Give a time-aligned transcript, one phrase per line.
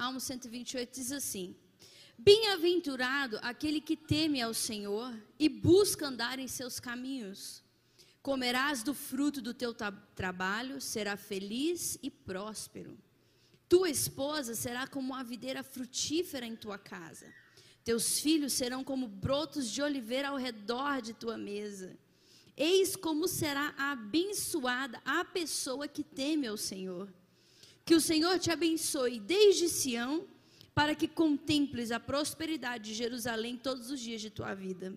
[0.00, 1.54] Salmo 128 diz assim:
[2.16, 7.62] Bem-aventurado aquele que teme ao Senhor e busca andar em seus caminhos.
[8.22, 9.74] Comerás do fruto do teu
[10.16, 12.96] trabalho, será feliz e próspero.
[13.68, 17.26] Tua esposa será como uma videira frutífera em tua casa.
[17.84, 21.94] Teus filhos serão como brotos de oliveira ao redor de tua mesa.
[22.56, 27.19] Eis como será abençoada a pessoa que teme ao Senhor.
[27.90, 30.24] Que o Senhor te abençoe desde Sião
[30.72, 34.94] para que contemples a prosperidade de Jerusalém todos os dias de tua vida.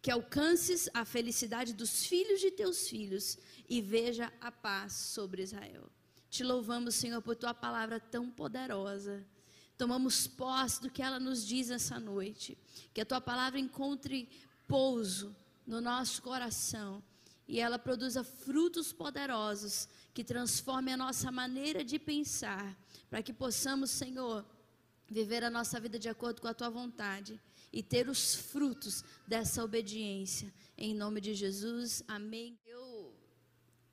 [0.00, 3.38] Que alcances a felicidade dos filhos de teus filhos
[3.68, 5.88] e veja a paz sobre Israel.
[6.28, 9.24] Te louvamos, Senhor, por tua palavra tão poderosa.
[9.78, 12.58] Tomamos posse do que ela nos diz essa noite.
[12.92, 14.28] Que a tua palavra encontre
[14.66, 17.00] pouso no nosso coração
[17.46, 22.76] e ela produza frutos poderosos que transformem a nossa maneira de pensar,
[23.08, 24.44] para que possamos, Senhor,
[25.08, 27.40] viver a nossa vida de acordo com a tua vontade
[27.72, 30.52] e ter os frutos dessa obediência.
[30.76, 32.58] Em nome de Jesus, amém.
[32.66, 33.14] Eu,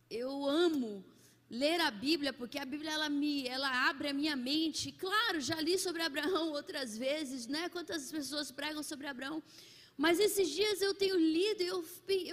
[0.10, 1.04] eu amo
[1.50, 4.92] ler a Bíblia, porque a Bíblia ela me, ela abre a minha mente.
[4.92, 7.70] Claro, já li sobre Abraão outras vezes, né?
[7.70, 9.42] Quantas pessoas pregam sobre Abraão?
[10.04, 11.68] Mas esses dias eu tenho lido e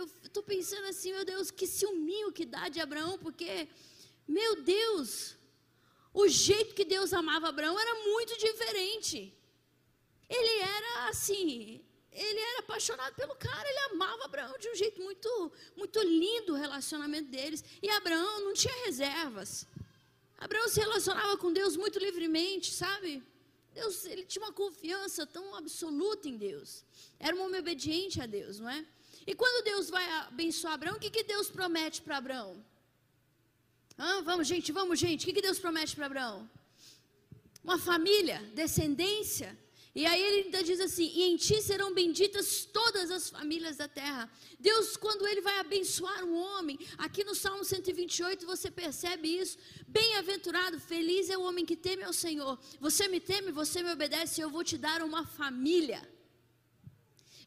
[0.01, 3.67] eu estou pensando assim, meu Deus, que ciúminho que dá de Abraão, porque,
[4.37, 5.35] meu Deus,
[6.15, 9.35] o jeito que Deus amava Abraão era muito diferente.
[10.29, 15.53] Ele era assim, ele era apaixonado pelo cara, ele amava Abraão de um jeito muito,
[15.77, 17.65] muito lindo o relacionamento deles.
[17.83, 19.67] E Abraão não tinha reservas.
[20.39, 23.25] Abraão se relacionava com Deus muito livremente, sabe?
[23.79, 26.69] Deus, ele tinha uma confiança tão absoluta em Deus.
[27.27, 28.81] Era um homem obediente a Deus, não é?
[29.31, 32.51] E quando Deus vai abençoar Abraão, o que, que Deus promete para Abraão?
[33.99, 35.23] Ah, vamos, gente, vamos, gente.
[35.23, 36.39] O que, que Deus promete para Abraão?
[37.63, 39.51] Uma família, descendência.
[40.01, 43.89] E aí ele ainda diz assim: e em ti serão benditas todas as famílias da
[43.89, 44.31] terra.
[44.61, 49.57] Deus, quando ele vai abençoar um homem, aqui no Salmo 128 você percebe isso.
[49.89, 52.59] Bem-aventurado, feliz é o homem que teme ao Senhor.
[52.79, 56.07] Você me teme, você me obedece, eu vou te dar uma família.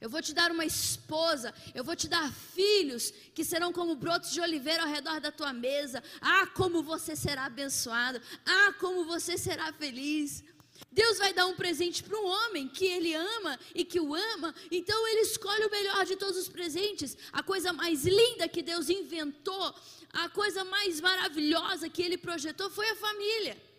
[0.02, 4.32] Eu vou te dar uma esposa, eu vou te dar filhos que serão como brotos
[4.32, 6.02] de oliveira ao redor da tua mesa.
[6.20, 8.20] Ah, como você será abençoado!
[8.44, 10.44] Ah, como você será feliz!
[10.92, 14.56] Deus vai dar um presente para um homem que ele ama e que o ama,
[14.72, 18.90] então ele escolhe o melhor de todos os presentes, a coisa mais linda que Deus
[18.90, 19.76] inventou,
[20.12, 23.70] a coisa mais maravilhosa que ele projetou foi a família.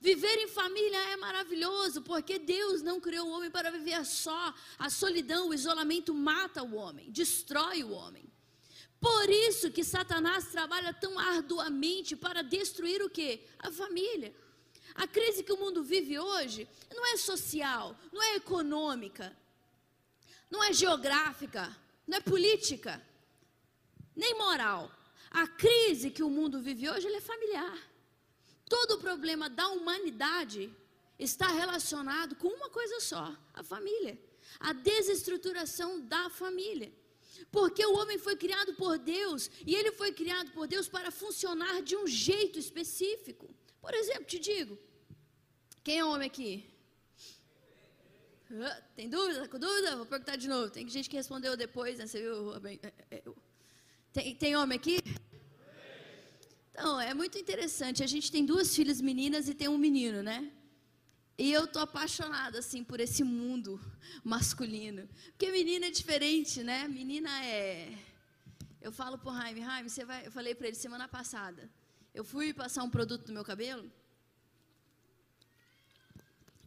[0.00, 4.54] Viver em família é maravilhoso, porque Deus não criou o homem para viver só.
[4.78, 8.24] A solidão, o isolamento mata o homem, destrói o homem.
[8.98, 13.46] Por isso que Satanás trabalha tão arduamente para destruir o que?
[13.58, 14.34] A família.
[14.94, 19.36] A crise que o mundo vive hoje não é social, não é econômica,
[20.50, 21.74] não é geográfica,
[22.06, 23.00] não é política,
[24.16, 24.90] nem moral.
[25.30, 27.78] A crise que o mundo vive hoje é familiar.
[28.68, 30.72] Todo o problema da humanidade
[31.18, 34.18] está relacionado com uma coisa só: a família.
[34.58, 36.92] A desestruturação da família.
[37.52, 41.82] Porque o homem foi criado por Deus e ele foi criado por Deus para funcionar
[41.82, 43.48] de um jeito específico.
[43.80, 44.78] Por exemplo, te digo:
[45.82, 46.70] quem é homem aqui?
[48.96, 49.42] Tem dúvida?
[49.42, 49.96] Tá com dúvida?
[49.96, 50.70] Vou perguntar de novo.
[50.70, 52.06] Tem gente que respondeu depois, né?
[52.06, 52.52] Você viu?
[52.66, 53.22] É, é,
[54.12, 54.98] tem, tem homem aqui?
[56.72, 58.02] Então, é muito interessante.
[58.02, 60.50] A gente tem duas filhas meninas e tem um menino, né?
[61.38, 63.80] E eu tô apaixonada assim por esse mundo
[64.24, 65.08] masculino.
[65.30, 66.88] Porque menina é diferente, né?
[66.88, 67.96] Menina é
[68.80, 71.70] Eu falo pro Jaime, Jaime, você vai, eu falei para ele semana passada.
[72.12, 73.90] Eu fui passar um produto no meu cabelo.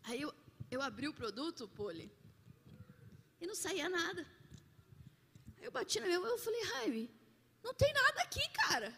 [0.03, 0.33] Aí eu,
[0.71, 2.11] eu abri o produto, Poli,
[3.39, 4.25] e não saía nada.
[5.57, 7.11] Aí eu bati na minha mão e falei, Jaime,
[7.63, 8.93] não tem nada aqui, cara.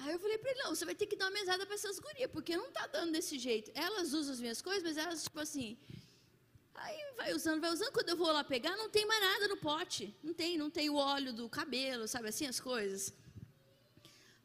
[0.00, 1.98] Aí eu falei para ele, não, você vai ter que dar uma mesada para essas
[1.98, 3.70] gurias, porque não tá dando desse jeito.
[3.74, 5.76] Elas usam as minhas coisas, mas elas, tipo assim,
[6.74, 9.56] aí vai usando, vai usando, quando eu vou lá pegar, não tem mais nada no
[9.56, 10.16] pote.
[10.22, 13.12] Não tem, não tem o óleo do cabelo, sabe assim, as coisas.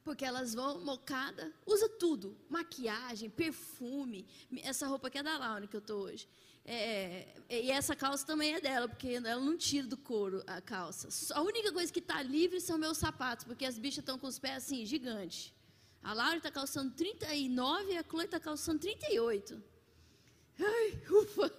[0.04, 4.28] Porque elas vão mocada, usa tudo, maquiagem, perfume.
[4.64, 6.28] Essa roupa aqui é da Laura que eu tô hoje.
[6.66, 11.10] É, e essa calça também é dela, porque ela não tira do couro a calça.
[11.34, 14.40] A única coisa que está livre são meus sapatos, porque as bichas estão com os
[14.40, 15.54] pés assim, gigante.
[16.02, 19.62] A Laura está calçando 39 e a Chloe está calçando 38.
[20.60, 21.52] Ai, ufa!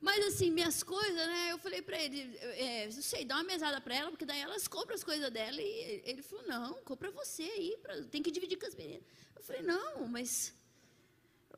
[0.00, 1.52] Mas assim, minhas coisas, né?
[1.52, 4.68] Eu falei para ele, é, não sei, dá uma mesada para ela, porque daí elas
[4.68, 5.60] compram as coisas dela.
[5.60, 9.02] E ele falou, não, compra você aí, pra, tem que dividir com as meninas.
[9.34, 10.54] Eu falei, não, mas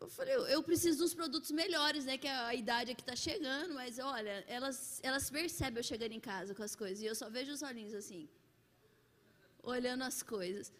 [0.00, 2.16] Eu falei, eu preciso dos produtos melhores, né?
[2.16, 6.54] Que a idade aqui está chegando, mas olha, elas, elas percebem eu chegando em casa
[6.54, 7.02] com as coisas.
[7.02, 8.28] E eu só vejo os olhinhos assim,
[9.62, 10.72] olhando as coisas.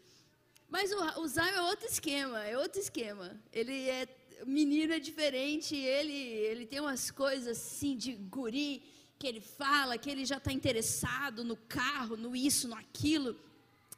[0.69, 3.29] Mas o, o é outro esquema, é outro esquema.
[3.53, 4.07] Ele é
[4.47, 8.83] menino é diferente, ele, ele tem umas coisas assim de guri
[9.19, 13.37] que ele fala, que ele já está interessado no carro, no isso, no aquilo,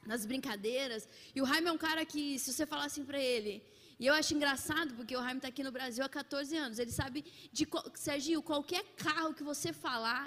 [0.06, 1.08] nas brincadeiras.
[1.34, 3.62] E o Jaime é um cara que, se você falar assim para ele,
[3.98, 6.78] e eu acho engraçado, porque o Jaime está aqui no Brasil há 14 anos.
[6.78, 7.22] Ele sabe
[7.52, 7.68] de.
[7.94, 10.24] Serginho, qualquer carro que você falar,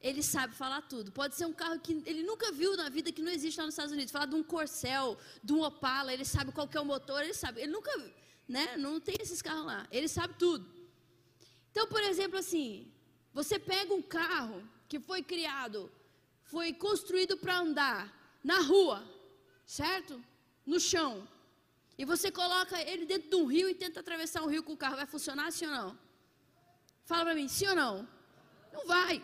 [0.00, 1.12] ele sabe falar tudo.
[1.12, 3.74] Pode ser um carro que ele nunca viu na vida, que não existe lá nos
[3.74, 4.10] Estados Unidos.
[4.10, 7.60] Falar de um Corcel, de um Opala, ele sabe qual é o motor, ele sabe.
[7.60, 7.92] Ele nunca.
[8.48, 8.76] Né?
[8.76, 9.86] Não tem esses carros lá.
[9.90, 10.66] Ele sabe tudo.
[11.70, 12.92] Então, por exemplo, assim,
[13.32, 15.90] você pega um carro que foi criado,
[16.44, 19.02] foi construído para andar na rua,
[19.66, 20.22] certo?
[20.64, 21.26] No chão.
[21.96, 24.76] E você coloca ele dentro de um rio e tenta atravessar um rio com o
[24.76, 24.96] carro.
[24.96, 25.98] Vai funcionar sim ou não?
[27.04, 28.08] Fala para mim, sim ou não?
[28.72, 29.22] Não vai.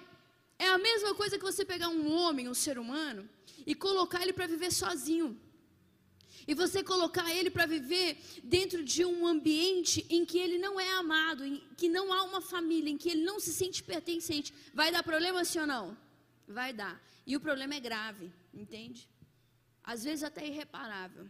[0.58, 3.28] É a mesma coisa que você pegar um homem, um ser humano,
[3.66, 5.40] e colocar ele para viver sozinho.
[6.50, 10.90] E você colocar ele para viver dentro de um ambiente em que ele não é
[10.94, 14.52] amado, em que não há uma família, em que ele não se sente pertencente.
[14.74, 15.96] Vai dar problema sim ou não?
[16.48, 17.00] Vai dar.
[17.24, 19.08] E o problema é grave, entende?
[19.84, 21.24] Às vezes até irreparável.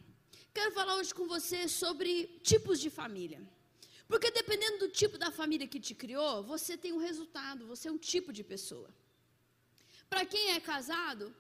[0.55, 3.43] Quero falar hoje com você sobre tipos de família.
[4.08, 7.93] Porque dependendo do tipo da família que te criou, você tem um resultado, você é
[7.93, 8.88] um tipo de pessoa.
[10.08, 11.31] Para quem é casado,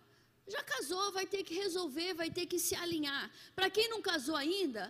[0.50, 3.24] já casou, vai ter que resolver, vai ter que se alinhar.
[3.54, 4.84] Para quem não casou ainda,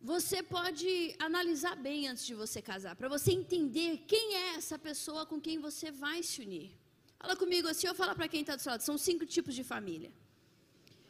[0.00, 5.26] você pode analisar bem antes de você casar, para você entender quem é essa pessoa
[5.30, 6.70] com quem você vai se unir.
[7.18, 9.62] Fala comigo assim, eu falo para quem está do seu lado, são cinco tipos de
[9.62, 10.10] família.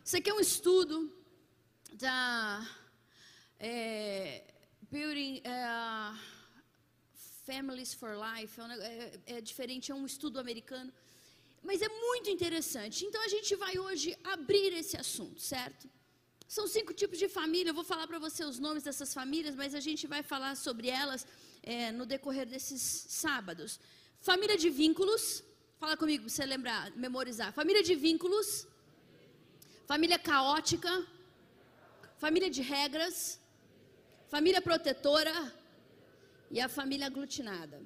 [0.05, 0.97] Isso aqui é um estudo
[1.93, 2.69] da
[3.61, 4.43] é,
[4.91, 5.57] Building é,
[7.47, 10.93] Families for Life, é, é, é diferente, é um estudo americano,
[11.62, 13.05] mas é muito interessante.
[13.07, 15.89] Então a gente vai hoje abrir esse assunto, certo?
[16.57, 17.71] São cinco tipos de família.
[17.71, 20.89] Eu vou falar para você os nomes dessas famílias, mas a gente vai falar sobre
[20.89, 21.27] elas
[21.62, 22.83] é, no decorrer desses
[23.23, 23.79] sábados.
[24.21, 25.45] Família de vínculos.
[25.79, 27.53] Fala comigo, para você lembrar, memorizar.
[27.53, 28.67] Família de vínculos.
[29.87, 30.93] Família caótica
[32.25, 33.41] família de regras,
[34.29, 35.37] família protetora
[36.51, 37.81] e a família aglutinada.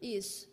[0.00, 0.49] Isso.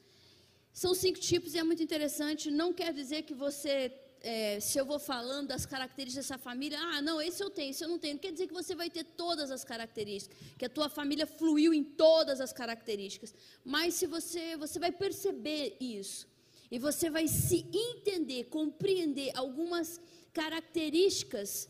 [0.81, 2.51] São cinco tipos e é muito interessante.
[2.51, 3.91] Não quer dizer que você,
[4.21, 7.83] é, se eu vou falando das características dessa família, ah, não, esse eu tenho, esse
[7.83, 8.13] eu não tenho.
[8.13, 11.73] Não quer dizer que você vai ter todas as características, que a tua família fluiu
[11.73, 13.33] em todas as características.
[13.65, 16.27] Mas se você, você vai perceber isso
[16.69, 19.99] e você vai se entender, compreender algumas
[20.31, 21.67] características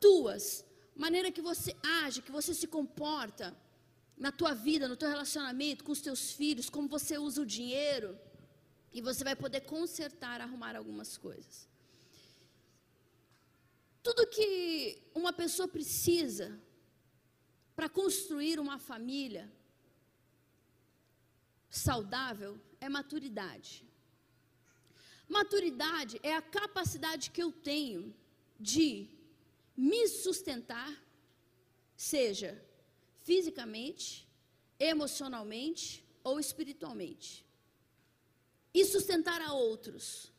[0.00, 0.64] tuas,
[0.96, 1.72] maneira que você
[2.02, 3.56] age, que você se comporta
[4.18, 8.18] na tua vida, no teu relacionamento com os teus filhos, como você usa o dinheiro,
[8.92, 11.68] e você vai poder consertar, arrumar algumas coisas.
[14.02, 16.58] Tudo que uma pessoa precisa
[17.76, 19.52] para construir uma família
[21.68, 23.86] saudável é maturidade.
[25.28, 28.14] Maturidade é a capacidade que eu tenho
[28.58, 29.08] de
[29.76, 30.90] me sustentar,
[31.94, 32.50] seja
[33.28, 34.26] fisicamente,
[34.80, 37.44] emocionalmente ou espiritualmente,
[38.72, 40.32] e sustentar a outros.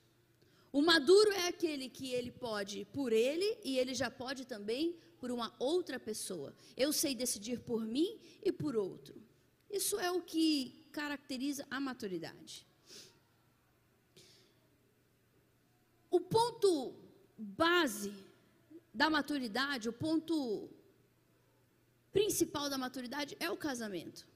[0.72, 5.30] O maduro é aquele que ele pode por ele e ele já pode também por
[5.30, 6.52] uma outra pessoa.
[6.76, 9.22] Eu sei decidir por mim e por outro.
[9.70, 12.66] Isso é o que caracteriza a maturidade.
[16.10, 16.96] O ponto
[17.38, 18.12] base
[18.92, 20.68] da maturidade, o ponto
[22.12, 24.28] principal da maturidade é o casamento.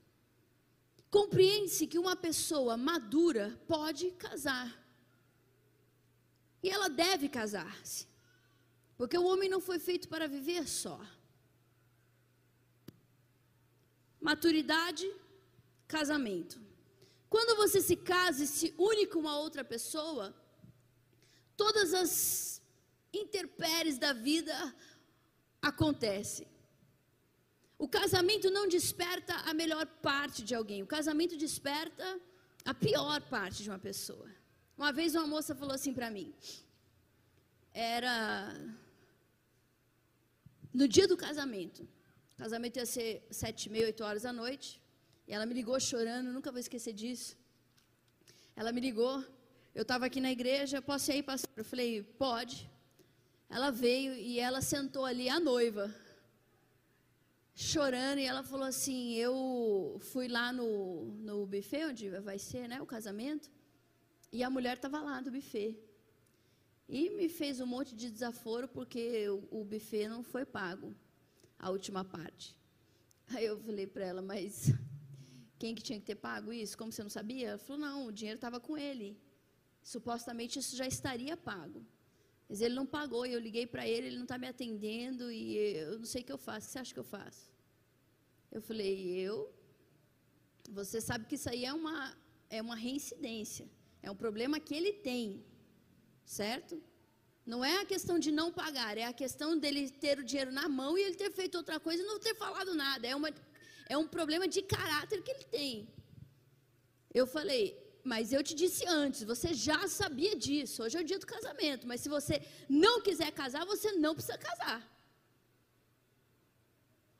[1.10, 4.70] Compreende-se que uma pessoa madura pode casar.
[6.62, 8.08] E ela deve casar-se.
[8.98, 11.00] Porque o homem não foi feito para viver só.
[14.20, 15.06] Maturidade,
[15.88, 16.60] casamento.
[17.30, 20.34] Quando você se casa e se une com uma outra pessoa,
[21.58, 22.62] todas as
[23.12, 24.54] interpéries da vida
[25.62, 26.48] acontece.
[27.78, 32.20] O casamento não desperta a melhor parte de alguém, o casamento desperta
[32.66, 34.30] a pior parte de uma pessoa.
[34.78, 36.34] Uma vez uma moça falou assim para mim,
[37.74, 38.56] era
[40.74, 41.84] no dia do casamento,
[42.36, 44.82] o casamento ia ser sete e meia, oito horas da noite,
[45.28, 47.38] e ela me ligou chorando, nunca vou esquecer disso.
[48.56, 49.24] Ela me ligou,
[49.74, 51.50] eu estava aqui na igreja, posso ir aí, pastor?
[51.56, 52.70] Eu falei, pode.
[53.50, 55.94] Ela veio e ela sentou ali, a noiva.
[57.56, 62.82] Chorando e ela falou assim: Eu fui lá no, no buffet, onde vai ser né,
[62.82, 63.50] o casamento,
[64.32, 65.78] e a mulher estava lá do buffet.
[66.88, 70.94] E me fez um monte de desaforo porque o, o buffet não foi pago,
[71.58, 72.58] a última parte.
[73.30, 74.72] Aí eu falei para ela, mas
[75.58, 76.78] quem que tinha que ter pago isso?
[76.78, 77.50] Como você não sabia?
[77.50, 79.18] Ela falou, não, o dinheiro estava com ele.
[79.82, 81.86] Supostamente isso já estaria pago.
[82.48, 85.58] Mas ele não pagou, e eu liguei para ele, ele não está me atendendo, e
[85.78, 86.66] eu não sei o que eu faço.
[86.66, 87.50] O que você acha que eu faço?
[88.52, 89.52] Eu falei, eu?
[90.70, 92.16] Você sabe que isso aí é uma,
[92.50, 93.68] é uma reincidência.
[94.02, 95.44] É um problema que ele tem.
[96.26, 96.82] Certo?
[97.46, 100.70] Não é a questão de não pagar, é a questão dele ter o dinheiro na
[100.70, 103.06] mão e ele ter feito outra coisa e não ter falado nada.
[103.06, 103.30] É, uma,
[103.90, 105.88] é um problema de caráter que ele tem.
[107.14, 110.84] Eu falei, mas eu te disse antes, você já sabia disso.
[110.84, 112.36] Hoje é o dia do casamento, mas se você
[112.70, 114.82] não quiser casar, você não precisa casar.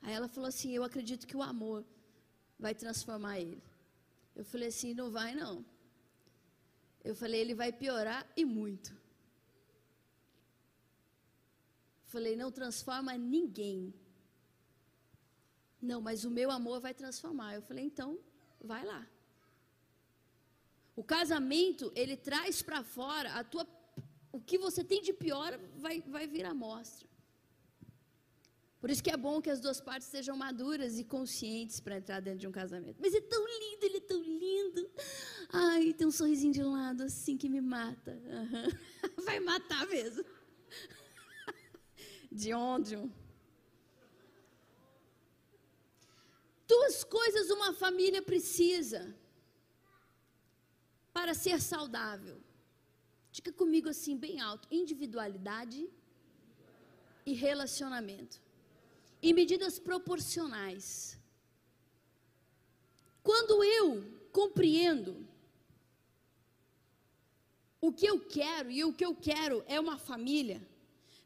[0.02, 1.82] Aí ela falou assim: Eu acredito que o amor
[2.58, 3.62] vai transformar ele.
[4.36, 5.64] Eu falei assim: Não vai não.
[7.02, 8.94] Eu falei: Ele vai piorar e muito.
[12.04, 13.94] Falei: Não transforma ninguém.
[15.80, 17.54] Não, mas o meu amor vai transformar.
[17.54, 18.18] Eu falei: Então,
[18.60, 19.02] vai lá.
[20.96, 23.66] O casamento, ele traz para fora a tua,
[24.30, 27.08] o que você tem de pior vai, vai vir à mostra.
[28.80, 32.20] Por isso que é bom que as duas partes sejam maduras e conscientes para entrar
[32.20, 32.98] dentro de um casamento.
[33.00, 34.90] Mas é tão lindo, ele é tão lindo.
[35.50, 38.12] Ai, tem um sorrisinho de lado assim que me mata.
[38.12, 38.68] Uhum.
[39.24, 40.22] Vai matar mesmo.
[42.30, 43.10] De onde?
[46.68, 49.16] Duas coisas uma família precisa
[51.14, 52.38] para ser saudável.
[53.30, 55.88] Diga comigo assim, bem alto: individualidade
[57.24, 58.42] e relacionamento
[59.22, 61.18] em medidas proporcionais.
[63.22, 65.26] Quando eu compreendo
[67.80, 70.60] o que eu quero, e o que eu quero é uma família,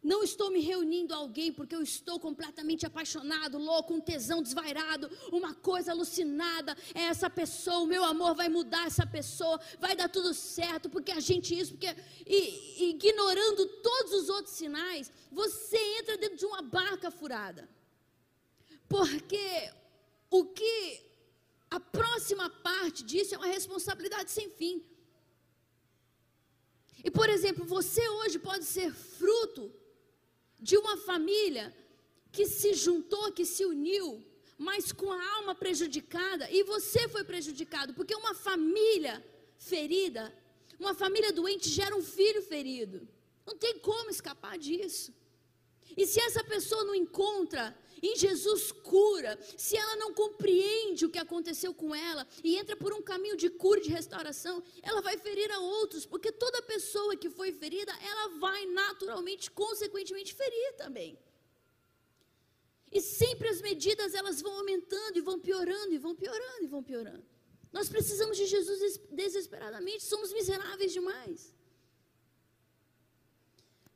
[0.02, 5.10] não estou me reunindo a alguém porque eu estou completamente apaixonado, louco, um tesão desvairado,
[5.32, 6.76] uma coisa alucinada.
[6.94, 11.10] É essa pessoa, o meu amor vai mudar essa pessoa, vai dar tudo certo, porque
[11.10, 11.94] a gente isso, porque.
[12.26, 17.68] E, ignorando todos os outros sinais, você entra dentro de uma barca furada.
[18.88, 19.70] Porque
[20.30, 21.00] o que
[21.70, 24.82] a próxima parte disso é uma responsabilidade sem fim.
[27.04, 29.72] E, por exemplo, você hoje pode ser fruto
[30.58, 31.74] de uma família
[32.30, 34.24] que se juntou, que se uniu,
[34.56, 39.24] mas com a alma prejudicada, e você foi prejudicado, porque uma família
[39.56, 40.34] ferida,
[40.78, 43.08] uma família doente gera um filho ferido.
[43.46, 45.12] Não tem como escapar disso.
[45.98, 51.18] E se essa pessoa não encontra em Jesus cura, se ela não compreende o que
[51.18, 55.18] aconteceu com ela e entra por um caminho de cura e de restauração, ela vai
[55.18, 61.18] ferir a outros, porque toda pessoa que foi ferida, ela vai naturalmente, consequentemente, ferir também.
[62.92, 66.82] E sempre as medidas elas vão aumentando e vão piorando e vão piorando e vão
[66.82, 67.26] piorando.
[67.72, 71.57] Nós precisamos de Jesus desesperadamente, somos miseráveis demais.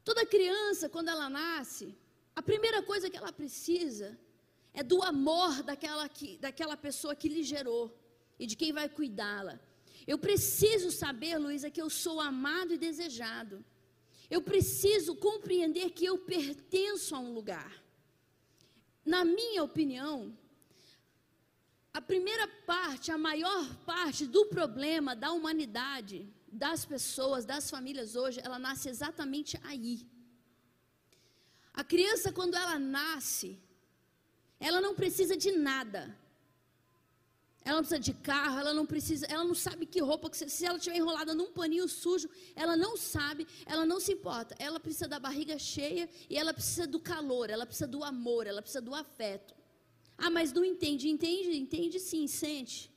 [0.04, 1.94] Toda criança, quando ela nasce,
[2.34, 4.18] a primeira coisa que ela precisa
[4.74, 7.96] é do amor daquela, que, daquela pessoa que lhe gerou
[8.38, 9.60] e de quem vai cuidá-la.
[10.06, 13.64] Eu preciso saber, Luísa, que eu sou amado e desejado.
[14.30, 17.72] Eu preciso compreender que eu pertenço a um lugar.
[19.04, 20.36] Na minha opinião,
[21.92, 28.40] a primeira parte, a maior parte do problema da humanidade, das pessoas, das famílias hoje,
[28.44, 30.06] ela nasce exatamente aí
[31.72, 33.58] a criança, quando ela nasce,
[34.60, 36.16] ela não precisa de nada.
[37.64, 40.66] Ela não precisa de carro, ela não precisa, ela não sabe que roupa que se
[40.66, 44.54] ela estiver enrolada num paninho sujo, ela não sabe, ela não se importa.
[44.58, 48.60] Ela precisa da barriga cheia e ela precisa do calor, ela precisa do amor, ela
[48.60, 49.54] precisa do afeto.
[50.18, 52.91] Ah, mas não entende, entende, entende sim, sente.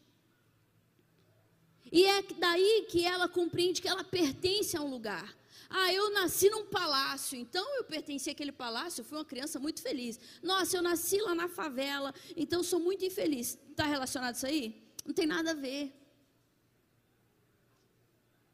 [1.95, 5.27] E é daí que ela compreende que ela pertence a um lugar.
[5.69, 9.81] Ah, eu nasci num palácio, então eu pertenci àquele palácio, eu fui uma criança muito
[9.81, 10.19] feliz.
[10.43, 13.57] Nossa, eu nasci lá na favela, então sou muito infeliz.
[13.71, 14.65] Está relacionado isso aí?
[15.05, 15.83] Não tem nada a ver.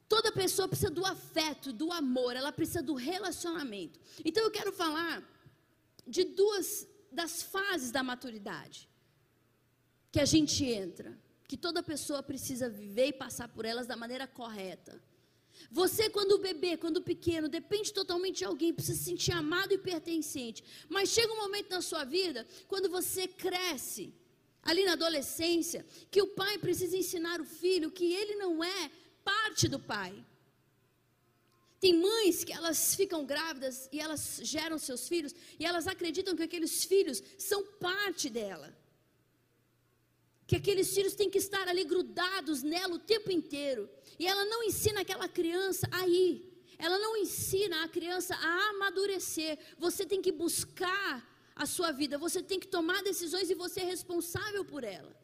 [0.07, 4.00] Toda pessoa precisa do afeto, do amor, ela precisa do relacionamento.
[4.24, 5.24] Então eu quero falar
[6.05, 8.88] de duas das fases da maturidade
[10.12, 11.17] que a gente entra,
[11.51, 14.93] que toda pessoa precisa viver e passar por elas da maneira correta.
[15.70, 20.63] Você, quando bebê, quando pequeno, depende totalmente de alguém, precisa se sentir amado e pertencente.
[20.88, 24.13] Mas chega um momento na sua vida, quando você cresce,
[24.63, 28.89] ali na adolescência, que o pai precisa ensinar o filho que ele não é
[29.22, 30.13] parte do pai.
[31.81, 36.43] Tem mães que elas ficam grávidas e elas geram seus filhos e elas acreditam que
[36.43, 38.74] aqueles filhos são parte dela.
[40.51, 43.89] Que aqueles filhos têm que estar ali grudados nela o tempo inteiro.
[44.20, 46.34] E ela não ensina aquela criança a ir.
[46.77, 49.58] Ela não ensina a criança a amadurecer.
[49.77, 51.13] Você tem que buscar
[51.55, 55.15] a sua vida, você tem que tomar decisões e você é responsável por ela.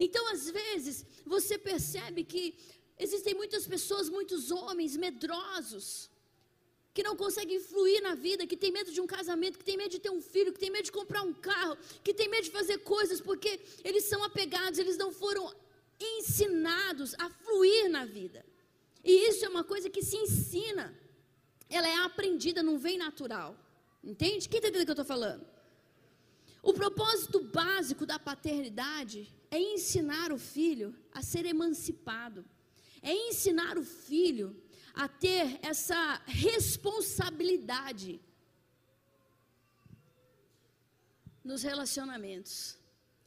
[0.00, 2.56] Então, às vezes, você percebe que
[2.98, 6.08] existem muitas pessoas, muitos homens medrosos,
[6.94, 9.90] que não conseguem fluir na vida, que tem medo de um casamento, que tem medo
[9.90, 12.52] de ter um filho, que tem medo de comprar um carro, que tem medo de
[12.52, 15.52] fazer coisas porque eles são apegados, eles não foram
[16.00, 18.46] ensinados a fluir na vida.
[19.02, 20.96] E isso é uma coisa que se ensina.
[21.68, 23.58] Ela é aprendida, não vem natural.
[24.02, 24.48] Entende?
[24.48, 25.44] Quem está entendendo o que eu estou falando?
[26.62, 32.44] O propósito básico da paternidade é ensinar o filho a ser emancipado.
[33.02, 34.56] É ensinar o filho
[34.94, 38.20] a ter essa responsabilidade
[41.42, 42.78] nos relacionamentos,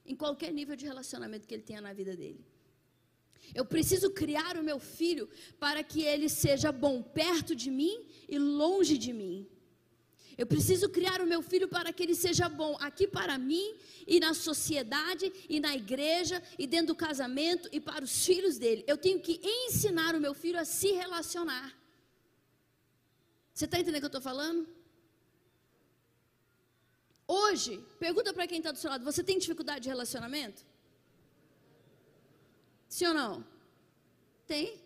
[0.05, 2.43] em qualquer nível de relacionamento que ele tenha na vida dele.
[3.53, 8.38] Eu preciso criar o meu filho para que ele seja bom perto de mim e
[8.39, 9.47] longe de mim.
[10.38, 13.75] Eu preciso criar o meu filho para que ele seja bom aqui para mim
[14.06, 18.84] e na sociedade e na igreja e dentro do casamento e para os filhos dele.
[18.88, 21.75] Eu tenho que ensinar o meu filho a se relacionar.
[23.51, 24.67] Você está entendendo o que eu estou falando?
[27.27, 30.63] Hoje, pergunta para quem está do seu lado: você tem dificuldade de relacionamento?
[32.88, 33.46] Sim ou não?
[34.46, 34.79] Tem.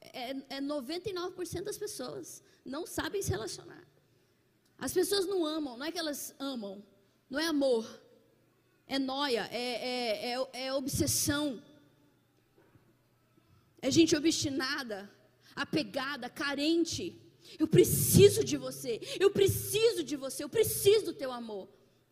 [0.00, 3.89] É, é 99% das pessoas não sabem se relacionar.
[4.80, 6.82] As pessoas não amam, não é que elas amam,
[7.28, 7.86] não é amor,
[8.86, 11.62] é noia, é, é, é, é obsessão,
[13.82, 15.10] é gente obstinada,
[15.54, 17.20] apegada, carente.
[17.58, 21.68] Eu preciso de você, eu preciso de você, eu preciso do teu amor.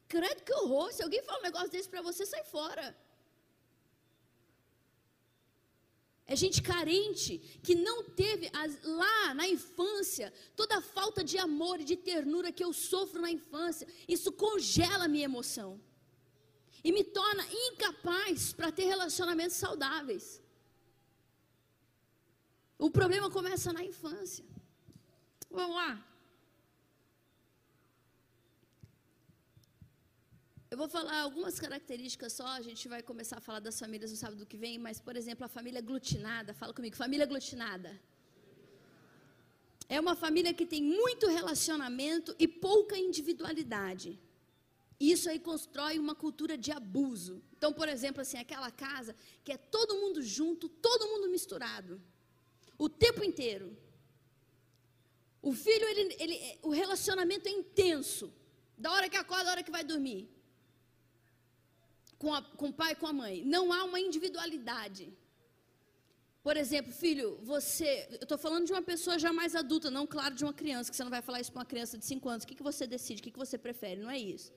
[0.07, 2.97] Credo que horror, se alguém fala um negócio desse para você, sai fora.
[6.31, 8.51] É gente carente que não teve
[8.85, 13.31] lá na infância toda a falta de amor e de ternura que eu sofro na
[13.31, 13.89] infância.
[14.07, 15.81] Isso congela a minha emoção
[16.85, 20.43] e me torna incapaz para ter relacionamentos saudáveis.
[22.79, 24.45] O problema começa na infância.
[25.51, 26.08] Vamos lá.
[30.71, 34.19] Eu vou falar algumas características só, a gente vai começar a falar das famílias no
[34.19, 37.99] sábado que vem, mas, por exemplo, a família aglutinada, fala comigo, família aglutinada.
[39.89, 44.21] É uma família que tem muito relacionamento e pouca individualidade.
[45.01, 47.43] Isso aí constrói uma cultura de abuso.
[47.57, 51.99] Então, por exemplo, assim, aquela casa que é todo mundo junto, todo mundo misturado,
[52.77, 53.75] o tempo inteiro.
[55.41, 58.31] O filho, ele, ele, o relacionamento é intenso,
[58.77, 60.29] da hora que acorda, da hora que vai dormir
[62.19, 63.45] com, a, com o pai e com a mãe.
[63.45, 65.13] Não há uma individualidade.
[66.43, 68.09] Por exemplo, filho, você.
[68.11, 70.97] Eu estou falando de uma pessoa já mais adulta, não, claro, de uma criança, que
[70.97, 72.45] você não vai falar isso para uma criança de 5 anos.
[72.45, 73.21] O que, que você decide?
[73.21, 74.01] O que, que você prefere?
[74.01, 74.53] Não é isso.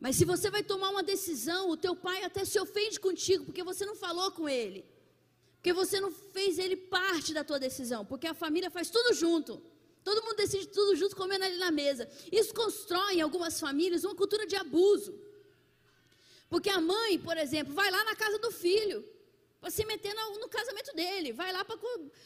[0.00, 3.64] Mas se você vai tomar uma decisão, o teu pai até se ofende contigo, porque
[3.64, 4.84] você não falou com ele.
[5.56, 8.06] Porque você não fez ele parte da tua decisão.
[8.06, 9.60] Porque a família faz tudo junto.
[10.04, 12.08] Todo mundo decide tudo junto, comendo ali na mesa.
[12.30, 15.18] Isso constrói em algumas famílias uma cultura de abuso.
[16.48, 19.04] Porque a mãe, por exemplo, vai lá na casa do filho
[19.60, 21.76] para se meter no, no, casamento dele, vai lá para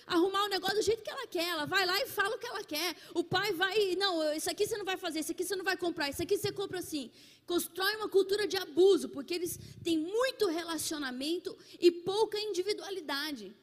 [0.07, 2.47] arrumar o negócio do jeito que ela quer, ela vai lá e fala o que
[2.47, 2.95] ela quer.
[3.15, 5.77] O pai vai, não, isso aqui você não vai fazer, isso aqui você não vai
[5.77, 7.11] comprar, isso aqui você compra assim.
[7.47, 13.57] Constrói uma cultura de abuso, porque eles têm muito relacionamento e pouca individualidade.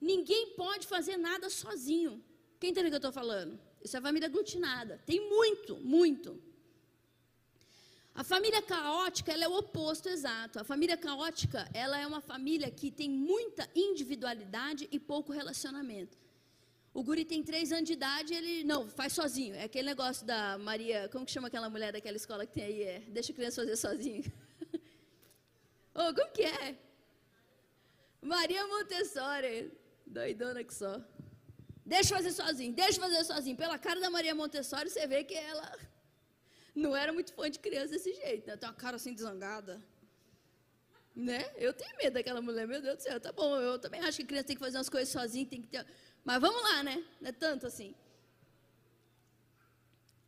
[0.00, 2.22] Ninguém pode fazer nada sozinho.
[2.58, 3.58] Quem entende o que eu estou falando?
[3.82, 5.00] Isso é família aglutinada.
[5.06, 6.40] Tem muito, muito.
[8.14, 10.58] A família caótica, ela é o oposto exato.
[10.58, 16.16] A família caótica, ela é uma família que tem muita individualidade e pouco relacionamento.
[16.94, 19.54] O guri tem três anos de idade, ele não faz sozinho.
[19.54, 22.82] É aquele negócio da Maria, como que chama aquela mulher daquela escola que tem aí?
[22.84, 24.24] É, deixa a criança fazer sozinho.
[25.94, 26.74] oh, como que é?
[28.22, 29.70] Maria Montessori,
[30.06, 31.04] doidona que só.
[31.86, 33.56] Deixa eu fazer sozinho, deixa eu fazer sozinho.
[33.56, 35.78] Pela cara da Maria Montessori, você vê que ela
[36.74, 38.56] não era muito fã de criança desse jeito, né?
[38.56, 39.80] Tem uma cara assim desangada.
[41.14, 41.48] Né?
[41.56, 43.56] Eu tenho medo daquela mulher, meu Deus do céu, tá bom.
[43.56, 45.86] Eu também acho que criança tem que fazer umas coisas sozinha, tem que ter.
[46.24, 47.04] Mas vamos lá, né?
[47.20, 47.94] Não é tanto assim.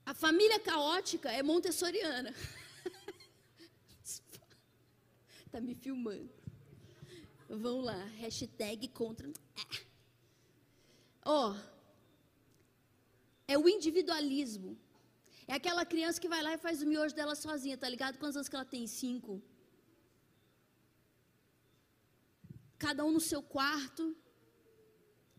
[0.07, 2.33] A família caótica é montessoriana.
[5.51, 6.31] tá me filmando.
[7.49, 9.29] Vamos lá, hashtag contra.
[11.31, 11.55] Ó, oh,
[13.47, 14.71] é o individualismo.
[15.47, 18.19] É aquela criança que vai lá e faz o miojo dela sozinha, tá ligado?
[18.19, 18.87] Quantos anos que ela tem?
[18.87, 19.43] Cinco.
[22.79, 24.17] Cada um no seu quarto,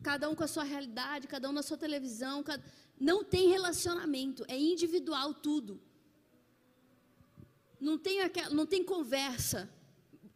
[0.04, 2.44] cada um com a sua realidade, cada um na sua televisão.
[2.44, 2.64] Cada...
[3.00, 5.82] Não tem relacionamento, é individual tudo.
[7.80, 9.68] Não tem, aquela, não tem conversa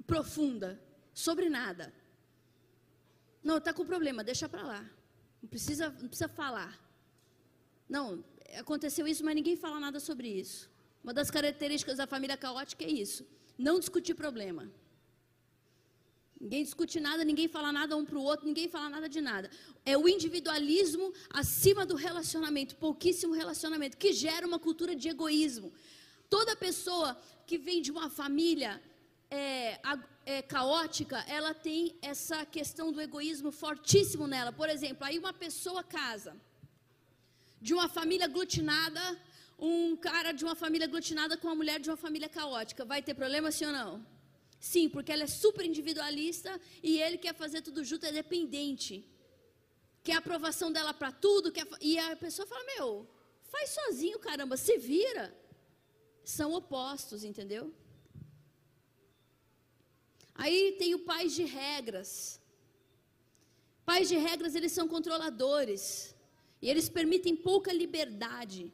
[0.07, 0.81] profunda
[1.13, 1.93] sobre nada.
[3.43, 4.83] Não, está com problema, deixa para lá.
[5.43, 6.73] Não precisa, não precisa falar.
[7.89, 8.23] Não,
[8.57, 10.71] aconteceu isso, mas ninguém fala nada sobre isso.
[11.03, 13.27] Uma das características da família caótica é isso:
[13.57, 14.71] não discutir problema.
[16.39, 19.49] Ninguém discute nada, ninguém fala nada um para o outro, ninguém fala nada de nada.
[19.85, 25.73] É o individualismo acima do relacionamento, pouquíssimo relacionamento, que gera uma cultura de egoísmo.
[26.29, 28.81] Toda pessoa que vem de uma família
[29.35, 29.79] é,
[30.25, 34.51] é, caótica, ela tem essa questão do egoísmo fortíssimo nela.
[34.51, 36.33] Por exemplo, aí uma pessoa casa
[37.59, 39.03] de uma família aglutinada,
[39.57, 42.85] um cara de uma família aglutinada com uma mulher de uma família caótica.
[42.85, 44.05] Vai ter problema, sim ou não?
[44.59, 48.93] Sim, porque ela é super individualista e ele quer fazer tudo junto, é dependente.
[50.03, 53.07] Quer a aprovação dela para tudo, quer, e a pessoa fala: Meu,
[53.53, 55.25] faz sozinho, caramba, se vira.
[56.23, 57.73] São opostos, entendeu?
[60.35, 62.39] Aí tem o pais de regras.
[63.85, 66.15] Pais de regras, eles são controladores.
[66.61, 68.71] E eles permitem pouca liberdade.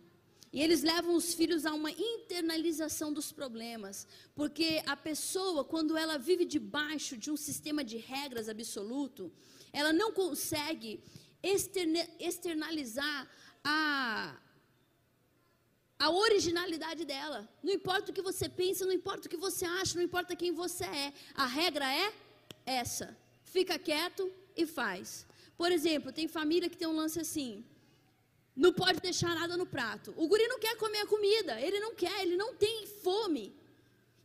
[0.52, 6.18] E eles levam os filhos a uma internalização dos problemas, porque a pessoa, quando ela
[6.18, 9.32] vive debaixo de um sistema de regras absoluto,
[9.72, 11.04] ela não consegue
[12.20, 13.30] externalizar
[13.64, 14.36] a,
[16.00, 17.48] a originalidade dela.
[17.62, 20.54] Não importa o que você pensa, não importa o que você acha, não importa quem
[20.54, 21.14] você é.
[21.36, 22.14] A regra é
[22.66, 23.16] essa.
[23.44, 25.28] Fica quieto e faz.
[25.58, 27.66] Por exemplo, tem família que tem um lance assim:
[28.56, 30.14] não pode deixar nada no prato.
[30.16, 33.54] O guri não quer comer a comida, ele não quer, ele não tem fome.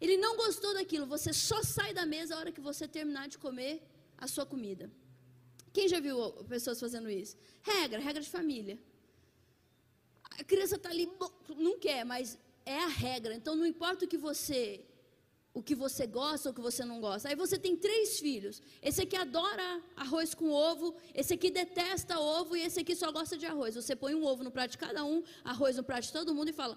[0.01, 1.07] Ele não gostou daquilo.
[1.07, 3.83] Você só sai da mesa a hora que você terminar de comer
[4.19, 4.91] a sua comida.
[5.73, 6.17] Quem já viu
[6.55, 7.37] pessoas fazendo isso?
[7.63, 8.79] Regra, regra de família.
[10.38, 11.11] A criança está ali,
[11.57, 13.35] não quer, mas é a regra.
[13.35, 14.85] Então não importa o que você
[15.57, 17.29] o que você gosta ou o que você não gosta.
[17.29, 18.61] Aí você tem três filhos.
[18.83, 23.38] Esse aqui adora arroz com ovo, esse aqui detesta ovo e esse aqui só gosta
[23.38, 23.77] de arroz.
[23.77, 26.49] Você põe um ovo no prato de cada um, arroz no prato de todo mundo
[26.49, 26.77] e fala: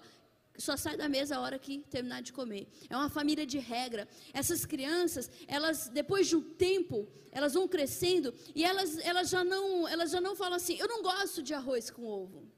[0.56, 2.68] só sai da mesa a hora que terminar de comer.
[2.88, 4.06] É uma família de regra.
[4.32, 9.88] Essas crianças, elas depois de um tempo, elas vão crescendo e elas, elas já não,
[9.88, 12.57] elas já não falam assim: "Eu não gosto de arroz com ovo.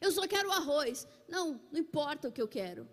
[0.00, 1.06] Eu só quero arroz".
[1.28, 2.88] Não, não importa o que eu quero.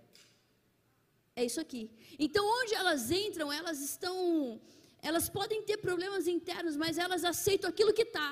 [1.36, 1.90] É isso aqui.
[2.20, 4.62] Então, onde elas entram, elas estão.
[5.02, 8.32] Elas podem ter problemas internos, mas elas aceitam aquilo que está.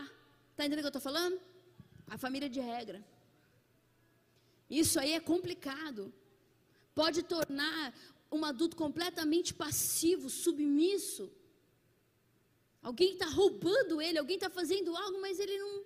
[0.52, 1.40] Está entendendo o que eu estou falando?
[2.08, 3.04] A família de regra.
[4.70, 6.14] Isso aí é complicado.
[6.94, 7.94] Pode tornar
[8.32, 11.32] um adulto completamente passivo, submisso.
[12.82, 15.84] Alguém está roubando ele, alguém está fazendo algo, mas ele não.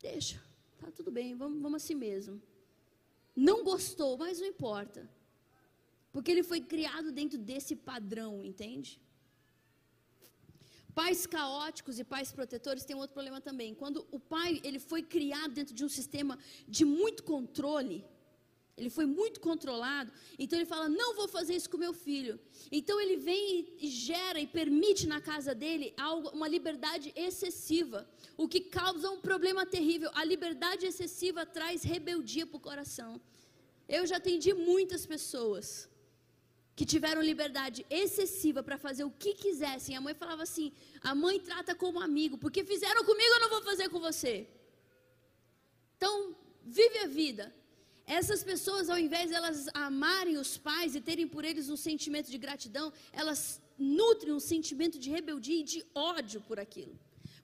[0.00, 0.40] Deixa,
[0.82, 2.40] tá tudo bem, vamos, vamos assim mesmo.
[3.48, 5.08] Não gostou, mas não importa.
[6.12, 9.00] Porque ele foi criado dentro desse padrão, entende?
[10.94, 13.74] Pais caóticos e pais protetores têm outro problema também.
[13.74, 18.04] Quando o pai ele foi criado dentro de um sistema de muito controle,
[18.76, 22.40] ele foi muito controlado, então ele fala: não vou fazer isso com meu filho.
[22.70, 28.48] Então ele vem e gera e permite na casa dele algo, uma liberdade excessiva, o
[28.48, 30.10] que causa um problema terrível.
[30.14, 33.20] A liberdade excessiva traz rebeldia para o coração.
[33.86, 35.88] Eu já atendi muitas pessoas
[36.74, 39.94] que tiveram liberdade excessiva para fazer o que quisessem.
[39.94, 43.62] A mãe falava assim: a mãe trata como amigo, porque fizeram comigo, eu não vou
[43.62, 44.48] fazer com você.
[45.98, 47.54] Então, vive a vida.
[48.06, 52.30] Essas pessoas, ao invés de elas amarem os pais e terem por eles um sentimento
[52.30, 56.98] de gratidão, elas nutrem um sentimento de rebeldia e de ódio por aquilo.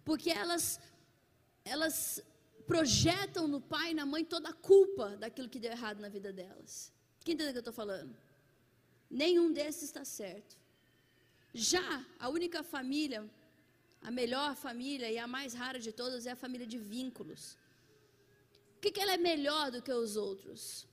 [0.04, 0.80] Porque elas,
[1.64, 2.22] elas
[2.66, 6.32] projetam no pai e na mãe toda a culpa daquilo que deu errado na vida
[6.32, 6.92] delas.
[7.24, 8.14] Quem entende o que eu estou falando?
[9.10, 10.56] Nenhum desses está certo.
[11.54, 13.28] Já a única família,
[14.02, 17.56] a melhor família e a mais rara de todas é a família de vínculos.
[18.80, 20.86] Que, que ela é melhor do que os outros?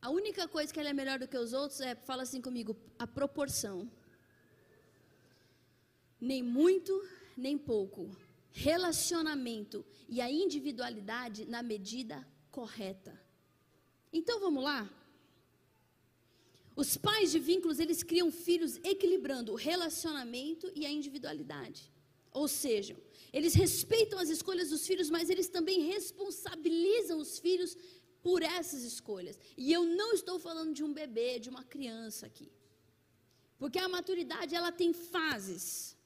[0.00, 2.76] A única coisa que ela é melhor do que os outros é, fala assim comigo,
[2.98, 3.88] a proporção.
[6.20, 6.92] Nem muito,
[7.36, 8.10] nem pouco.
[8.50, 13.18] Relacionamento e a individualidade na medida correta.
[14.12, 14.90] Então vamos lá?
[16.74, 21.92] Os pais de vínculos, eles criam filhos equilibrando o relacionamento e a individualidade.
[22.32, 22.96] Ou seja,
[23.32, 27.76] eles respeitam as escolhas dos filhos, mas eles também responsabilizam os filhos
[28.22, 29.38] por essas escolhas.
[29.56, 32.50] E eu não estou falando de um bebê, de uma criança aqui.
[33.58, 35.96] Porque a maturidade, ela tem fases.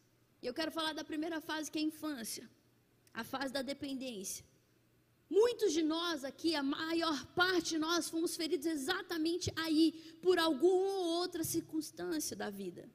[0.41, 2.49] E eu quero falar da primeira fase, que é a infância.
[3.13, 4.45] A fase da dependência.
[5.29, 10.93] Muitos de nós aqui, a maior parte de nós, fomos feridos exatamente aí, por alguma
[10.99, 12.89] ou outra circunstância da vida.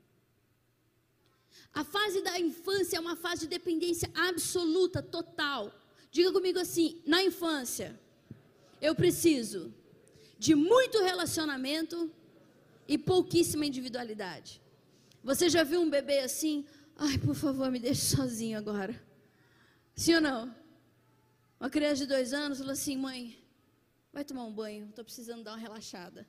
[1.73, 5.73] A fase da infância é uma fase de dependência absoluta, total.
[6.11, 7.99] Diga comigo assim: na infância,
[8.81, 9.73] eu preciso
[10.37, 12.11] de muito relacionamento
[12.87, 14.61] e pouquíssima individualidade.
[15.23, 16.65] Você já viu um bebê assim?
[16.97, 19.01] Ai, por favor, me deixe sozinho agora.
[19.95, 20.55] Sim ou não?
[21.59, 23.37] Uma criança de dois anos falou assim: mãe,
[24.11, 26.27] vai tomar um banho, estou precisando dar uma relaxada.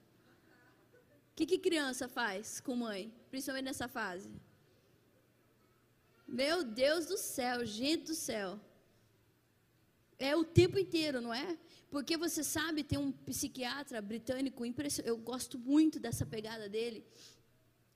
[1.33, 4.31] O que, que criança faz com mãe, principalmente nessa fase?
[6.41, 8.59] Meu Deus do céu, gente do céu.
[10.19, 11.59] É o tempo inteiro, não é?
[11.91, 14.65] Porque você sabe, tem um psiquiatra britânico
[15.05, 17.05] eu gosto muito dessa pegada dele.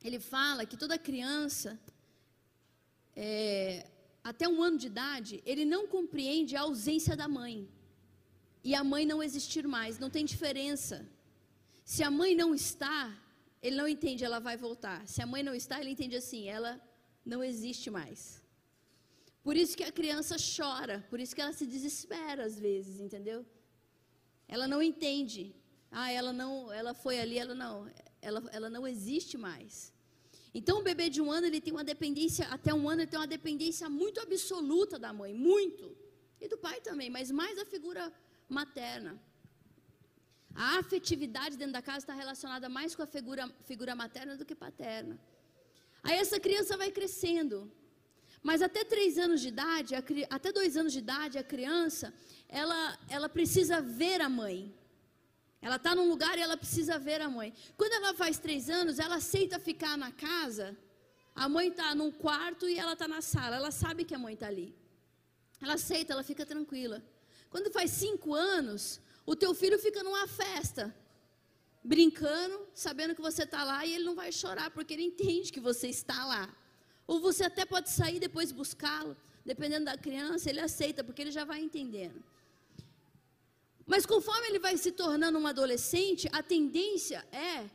[0.05, 1.81] Ele fala que toda criança,
[3.14, 3.88] é,
[4.22, 7.66] até um ano de idade, ele não compreende a ausência da mãe.
[8.62, 11.09] E a mãe não existir mais, não tem diferença.
[11.87, 13.18] Se a mãe não está,
[13.62, 15.09] ele não entende, ela vai voltar.
[15.09, 16.79] Se a mãe não está, ele entende assim, ela
[17.32, 18.20] não existe mais.
[19.42, 23.44] Por isso que a criança chora, por isso que ela se desespera às vezes, entendeu?
[24.48, 25.54] Ela não entende.
[25.90, 27.90] Ah, ela não, ela foi ali, ela não,
[28.22, 29.92] ela, ela não existe mais.
[30.58, 33.20] Então, o bebê de um ano, ele tem uma dependência, até um ano, ele tem
[33.20, 35.96] uma dependência muito absoluta da mãe, muito.
[36.40, 38.12] E do pai também, mas mais da figura
[38.48, 39.20] materna.
[40.54, 44.54] A afetividade dentro da casa está relacionada mais com a figura, figura materna do que
[44.54, 45.20] paterna.
[46.02, 47.70] Aí essa criança vai crescendo.
[48.42, 49.94] Mas até três anos de idade,
[50.30, 52.14] até dois anos de idade, a criança,
[52.48, 54.72] ela, ela precisa ver a mãe.
[55.61, 57.52] Ela está num lugar e ela precisa ver a mãe.
[57.76, 60.76] Quando ela faz três anos, ela aceita ficar na casa.
[61.35, 63.56] A mãe está num quarto e ela está na sala.
[63.56, 64.74] Ela sabe que a mãe está ali.
[65.61, 67.02] Ela aceita, ela fica tranquila.
[67.50, 70.94] Quando faz cinco anos, o teu filho fica numa festa,
[71.87, 75.61] brincando, sabendo que você está lá e ele não vai chorar porque ele entende que
[75.61, 76.44] você está lá.
[77.07, 81.44] Ou você até pode sair depois buscá-lo, dependendo da criança, ele aceita porque ele já
[81.44, 82.22] vai entendendo.
[83.87, 87.70] Mas conforme ele vai se tornando um adolescente, a tendência é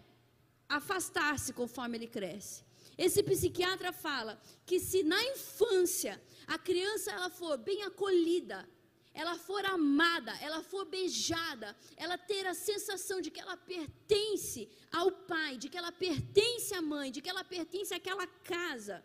[0.68, 2.66] afastar-se conforme ele cresce.
[2.98, 8.68] Esse psiquiatra fala que se na infância a criança ela for bem acolhida,
[9.14, 15.12] ela for amada, ela for beijada, ela ter a sensação de que ela pertence ao
[15.12, 19.04] pai, de que ela pertence à mãe, de que ela pertence àquela casa,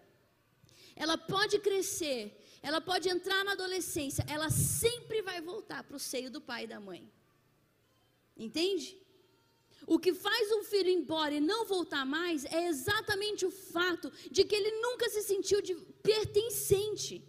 [0.95, 2.21] ela pode crescer
[2.69, 6.67] ela pode entrar na adolescência, ela sempre vai voltar para o seio do pai e
[6.67, 7.09] da mãe.
[8.37, 8.99] Entende?
[9.87, 14.11] O que faz um filho ir embora e não voltar mais é exatamente o fato
[14.33, 15.61] de que ele nunca se sentiu
[16.03, 17.23] pertencente.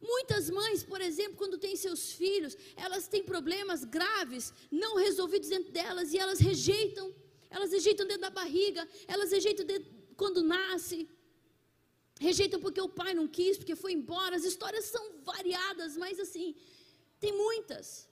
[0.00, 5.70] Muitas mães, por exemplo, quando têm seus filhos, elas têm problemas graves não resolvidos dentro
[5.70, 7.14] delas e elas rejeitam.
[7.50, 9.66] Elas rejeitam dentro da barriga, elas rejeitam
[10.16, 11.08] quando nasce.
[12.18, 14.36] Rejeitam porque o pai não quis, porque foi embora.
[14.36, 16.54] As histórias são variadas, mas assim,
[17.18, 18.08] tem muitas.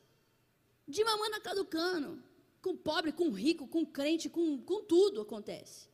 [0.87, 2.22] De mamana caducando.
[2.61, 5.88] Com pobre, com rico, com crente, com, com tudo acontece.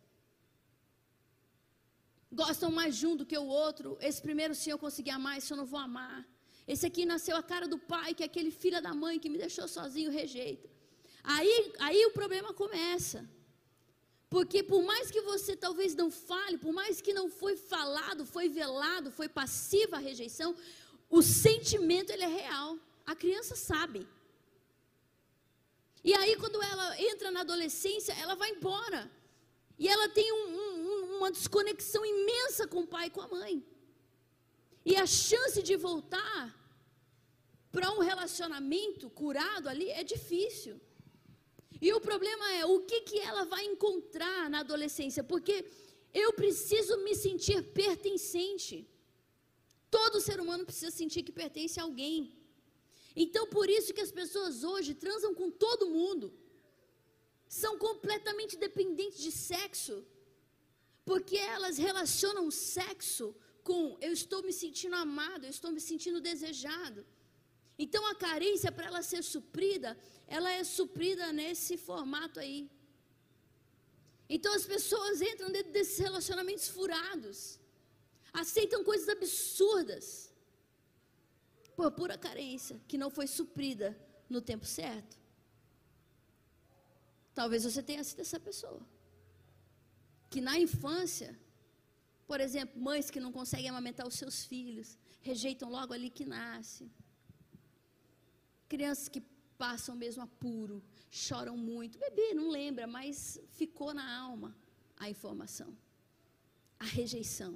[2.42, 3.96] Gostam mais de um do que o outro.
[4.08, 6.18] Esse primeiro sim eu consegui amar, esse eu não vou amar.
[6.72, 9.38] Esse aqui nasceu a cara do pai, que é aquele filho da mãe que me
[9.44, 10.68] deixou sozinho, rejeita.
[11.22, 13.20] Aí, aí o problema começa.
[14.34, 18.48] Porque por mais que você talvez não fale, por mais que não foi falado, foi
[18.48, 20.50] velado, foi passiva a rejeição,
[21.08, 22.70] o sentimento ele é real.
[23.06, 24.00] A criança sabe.
[26.02, 29.02] E aí quando ela entra na adolescência, ela vai embora.
[29.78, 30.73] E ela tem um, um,
[31.18, 33.54] uma desconexão imensa com o pai e com a mãe.
[34.84, 36.42] E a chance de voltar
[37.72, 40.80] para um relacionamento curado ali é difícil.
[41.80, 45.56] E o problema é o que, que ela vai encontrar na adolescência, porque
[46.22, 48.76] eu preciso me sentir pertencente.
[49.90, 52.18] Todo ser humano precisa sentir que pertence a alguém.
[53.22, 56.26] Então, por isso que as pessoas hoje transam com todo mundo.
[57.62, 59.96] são completamente dependentes de sexo,
[61.04, 67.04] porque elas relacionam sexo com eu estou me sentindo amado, eu estou me sentindo desejado.
[67.78, 72.70] Então a carência para ela ser suprida, ela é suprida nesse formato aí.
[74.28, 77.58] Então as pessoas entram dentro desses relacionamentos furados,
[78.32, 80.32] aceitam coisas absurdas,
[81.76, 85.18] por pura carência, que não foi suprida no tempo certo.
[87.34, 88.80] Talvez você tenha sido essa pessoa.
[90.34, 91.30] Que na infância,
[92.26, 96.90] por exemplo, mães que não conseguem amamentar os seus filhos, rejeitam logo ali que nasce.
[98.68, 99.22] Crianças que
[99.56, 102.00] passam mesmo apuro, choram muito.
[102.00, 104.50] Bebê não lembra, mas ficou na alma
[104.96, 105.70] a informação,
[106.80, 107.52] a rejeição.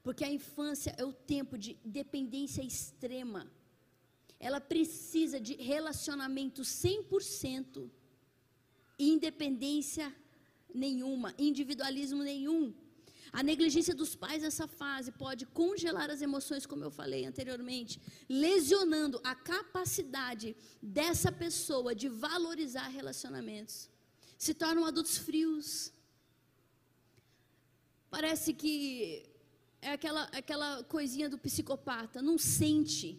[0.00, 3.50] Porque a infância é o tempo de dependência extrema.
[4.38, 7.90] Ela precisa de relacionamento 100%
[8.96, 10.14] independência
[10.74, 12.74] nenhuma, individualismo nenhum.
[13.32, 19.20] A negligência dos pais nessa fase pode congelar as emoções, como eu falei anteriormente, lesionando
[19.24, 23.90] a capacidade dessa pessoa de valorizar relacionamentos.
[24.38, 25.92] Se tornam adultos frios.
[28.10, 29.28] Parece que
[29.80, 33.18] é aquela, aquela coisinha do psicopata, não sente.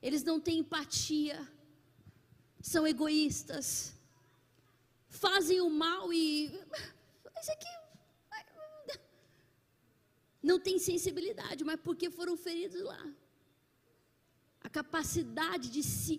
[0.00, 1.38] Eles não têm empatia,
[2.60, 3.93] são egoístas,
[5.14, 6.46] fazem o mal e.
[7.40, 7.72] Isso aqui.
[10.50, 13.02] Não tem sensibilidade, mas porque foram feridos lá.
[14.66, 16.14] A capacidade de se,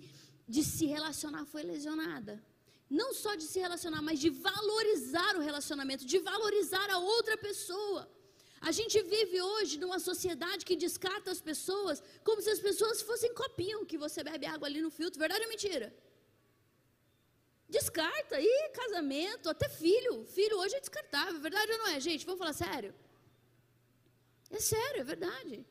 [0.47, 2.33] de se relacionar foi lesionada.
[2.89, 8.03] Não só de se relacionar, mas de valorizar o relacionamento, de valorizar a outra pessoa.
[8.69, 13.33] A gente vive hoje numa sociedade que descarta as pessoas como se as pessoas fossem
[13.41, 15.19] copinho que você bebe água ali no filtro.
[15.19, 15.87] Verdade ou mentira?
[17.67, 20.25] Descarta, e casamento, até filho.
[20.25, 22.25] Filho hoje é descartável, verdade ou não é, gente?
[22.25, 22.93] Vamos falar sério?
[24.51, 25.65] É sério, é verdade.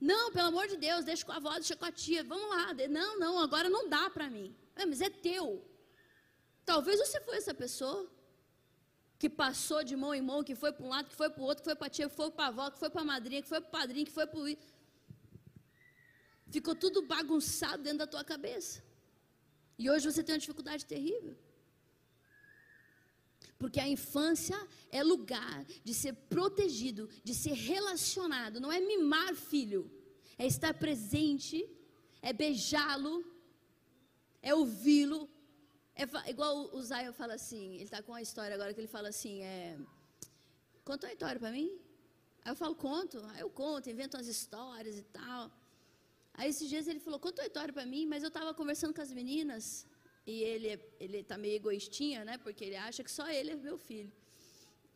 [0.00, 2.74] Não, pelo amor de Deus, deixa com a avó, deixa com a tia, vamos lá.
[2.88, 4.54] Não, não, agora não dá para mim.
[4.74, 5.64] É, mas é teu.
[6.64, 8.10] Talvez você foi essa pessoa
[9.18, 11.44] que passou de mão em mão, que foi para um lado, que foi para o
[11.44, 13.04] outro, que foi para a tia, que foi para a avó, que foi para a
[13.04, 14.56] madrinha, que foi para o padrinho, que foi para o.
[16.50, 18.82] Ficou tudo bagunçado dentro da tua cabeça.
[19.78, 21.36] E hoje você tem uma dificuldade terrível.
[23.58, 24.56] Porque a infância
[24.90, 28.60] é lugar de ser protegido, de ser relacionado.
[28.60, 29.90] Não é mimar filho,
[30.38, 31.68] é estar presente,
[32.20, 33.24] é beijá-lo,
[34.42, 35.28] é ouvi-lo.
[35.94, 39.08] É igual o Zion fala assim, ele está com uma história agora que ele fala
[39.08, 39.78] assim, é,
[40.84, 41.70] conta uma história para mim.
[42.44, 43.24] Aí eu falo, conto.
[43.32, 45.50] Aí eu conto, invento umas histórias e tal.
[46.38, 49.00] Aí esses dias ele falou, conta uma história para mim, mas eu estava conversando com
[49.00, 49.86] as meninas
[50.26, 50.68] e ele
[51.04, 52.36] ele tá meio egoístinha, né?
[52.38, 54.12] Porque ele acha que só ele é meu filho.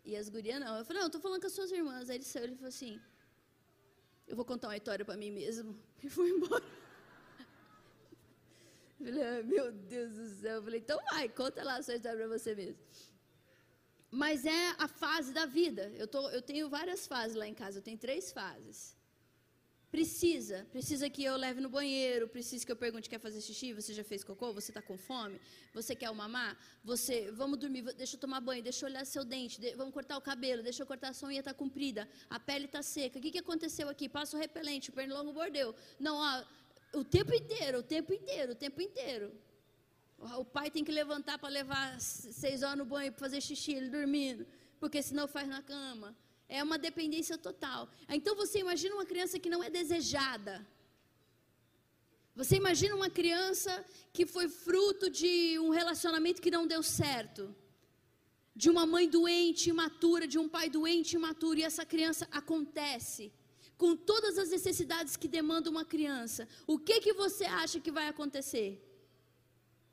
[0.04, 0.76] E as gurias não.
[0.78, 2.10] Eu falei, não, eu tô falando com as suas irmãs.
[2.10, 3.00] Aí ele saiu, ele falou assim:
[4.26, 5.70] "Eu vou contar uma história para mim mesmo".
[6.02, 6.64] E fui embora.
[8.98, 10.56] Eu falei, ah, meu Deus do céu.
[10.56, 12.78] Eu falei, então vai, conta lá a sua história para você mesmo.
[14.10, 15.90] Mas é a fase da vida.
[15.96, 18.96] Eu, tô, eu tenho várias fases lá em casa, eu tenho três fases.
[19.90, 23.92] Precisa, precisa que eu leve no banheiro, precisa que eu pergunte, quer fazer xixi, você
[23.92, 25.40] já fez cocô, você está com fome,
[25.74, 29.60] você quer mamar, você, vamos dormir, deixa eu tomar banho, deixa eu olhar seu dente,
[29.60, 32.66] de, vamos cortar o cabelo, deixa eu cortar a sua unha está comprida, a pele
[32.66, 34.08] está seca, o que, que aconteceu aqui?
[34.08, 35.74] Passa o repelente, o pernilongo mordeu.
[35.98, 36.44] Não, ó,
[37.00, 39.32] o tempo inteiro, o tempo inteiro, o tempo inteiro.
[40.38, 43.90] O pai tem que levantar para levar seis horas no banho para fazer xixi, ele
[43.90, 44.46] dormindo,
[44.78, 46.16] porque senão faz na cama.
[46.56, 47.80] É uma dependência total.
[48.18, 50.54] Então você imagina uma criança que não é desejada.
[52.40, 53.72] Você imagina uma criança
[54.12, 55.32] que foi fruto de
[55.64, 57.42] um relacionamento que não deu certo.
[58.62, 63.32] De uma mãe doente, imatura, de um pai doente, imaturo, e essa criança acontece
[63.82, 66.48] com todas as necessidades que demanda uma criança.
[66.66, 68.68] O que que você acha que vai acontecer?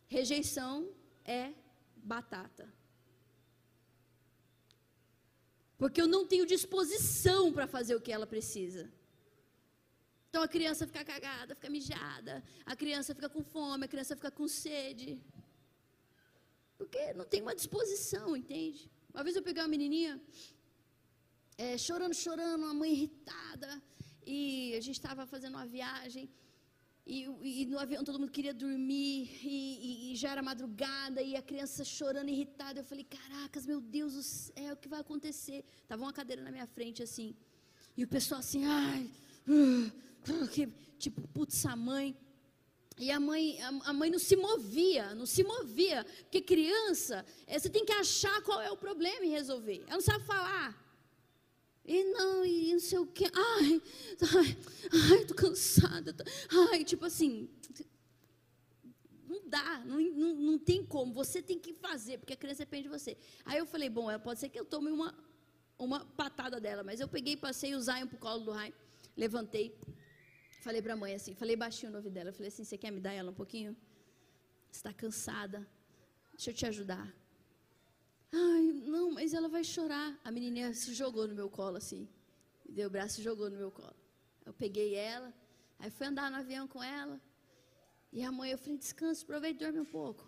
[0.07, 0.73] Rejeição
[1.23, 1.53] é
[2.13, 2.65] batata.
[5.77, 8.91] Porque eu não tenho disposição para fazer o que ela precisa.
[10.29, 14.31] Então a criança fica cagada, fica mijada, a criança fica com fome, a criança fica
[14.31, 15.23] com sede.
[16.77, 18.89] Porque não tem uma disposição, entende?
[19.13, 20.21] Uma vez eu peguei uma menininha,
[21.57, 23.81] é, chorando, chorando, uma mãe irritada,
[24.25, 26.29] e a gente estava fazendo uma viagem,
[27.07, 31.41] e, e, no avião todo mundo queria dormir, e, e, já era madrugada, e a
[31.41, 32.81] criança chorando, irritada.
[32.81, 35.63] Eu falei: Caracas, meu Deus do céu, o que vai acontecer?
[35.87, 37.33] Tava uma cadeira na minha frente assim,
[37.95, 39.09] e o pessoal assim, ai,
[39.47, 40.67] uh, que,
[40.99, 42.15] tipo, putz, a mãe.
[42.99, 46.03] E a mãe, a mãe não se movia, não se movia.
[46.23, 49.83] Porque criança, é, você tem que achar qual é o problema e resolver.
[49.85, 50.86] Ela não sabe falar.
[51.87, 53.25] E não, e não sei o quê.
[53.33, 53.81] Ai,
[54.21, 54.57] ai,
[55.13, 56.13] ai, tô cansada.
[56.69, 57.49] Ai, tipo assim,
[59.25, 61.13] não dá, não, não, não tem como.
[61.13, 63.17] Você tem que fazer, porque a criança depende de você.
[63.45, 65.15] Aí eu falei, bom, pode ser que eu tome uma,
[65.79, 66.83] uma patada dela.
[66.83, 68.73] Mas eu peguei, passei o Zion pro colo do Rai,
[69.15, 69.73] levantei.
[70.59, 72.33] Falei para a mãe assim, falei baixinho no ouvido dela.
[72.33, 73.77] Falei assim, você quer me dar ela um pouquinho?
[74.69, 75.65] Está cansada.
[76.33, 77.07] Deixa eu te ajudar.
[78.31, 80.19] Ai, não, mas ela vai chorar.
[80.23, 82.07] A menininha se jogou no meu colo assim.
[82.65, 83.95] Me deu o braço e jogou no meu colo.
[84.45, 85.33] Eu peguei ela,
[85.79, 87.21] aí fui andar no avião com ela.
[88.11, 90.25] E a mãe, eu falei, descansa, aproveita e dorme um pouco.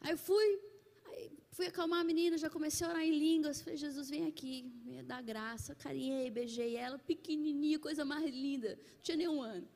[0.00, 0.60] Aí fui,
[1.06, 3.60] aí fui acalmar a menina, já comecei a orar em línguas.
[3.60, 5.74] Falei, Jesus, vem aqui, me dá graça.
[5.74, 8.76] Carinhei, beijei ela, pequenininha, coisa mais linda.
[8.76, 9.66] Não tinha nenhum ano.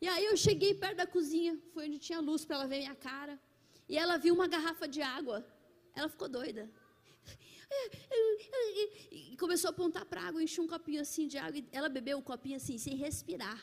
[0.00, 2.94] E aí eu cheguei perto da cozinha, foi onde tinha luz para ela ver minha
[2.94, 3.40] cara.
[3.88, 5.46] E ela viu uma garrafa de água.
[5.96, 6.70] Ela ficou doida.
[9.10, 11.58] E começou a apontar para água, encheu um copinho assim de água.
[11.58, 13.60] E ela bebeu o um copinho assim, sem respirar.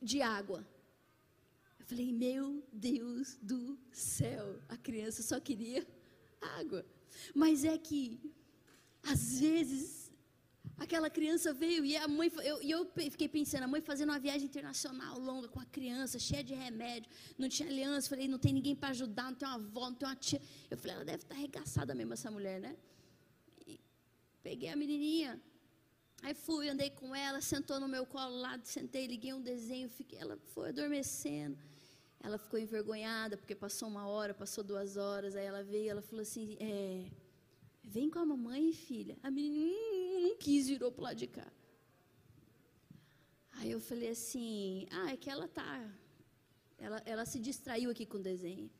[0.00, 0.66] De água.
[1.80, 4.60] Eu falei, meu Deus do céu.
[4.68, 5.86] A criança só queria
[6.40, 6.86] água.
[7.34, 8.20] Mas é que,
[9.02, 10.01] às vezes,
[10.82, 12.80] Aquela criança veio e a mãe, eu, eu
[13.12, 17.08] fiquei pensando, a mãe fazendo uma viagem internacional longa com a criança, cheia de remédio,
[17.38, 20.08] não tinha aliança, falei, não tem ninguém para ajudar, não tem uma avó, não tem
[20.08, 20.40] uma tia.
[20.68, 22.76] Eu falei, ela deve estar arregaçada mesmo, essa mulher, né?
[23.64, 23.78] E
[24.42, 25.40] peguei a menininha,
[26.20, 30.18] aí fui, andei com ela, sentou no meu colo lá, sentei, liguei um desenho, fiquei,
[30.18, 31.56] ela foi adormecendo.
[32.18, 36.22] Ela ficou envergonhada, porque passou uma hora, passou duas horas, aí ela veio, ela falou
[36.22, 37.06] assim, é,
[37.82, 39.16] vem com a mamãe, filha.
[39.22, 41.50] A menina, hum, não quis, virou para o lado de cá.
[43.58, 45.90] Aí eu falei assim, ah, é que ela tá,
[46.78, 48.70] ela, ela se distraiu aqui com o desenho.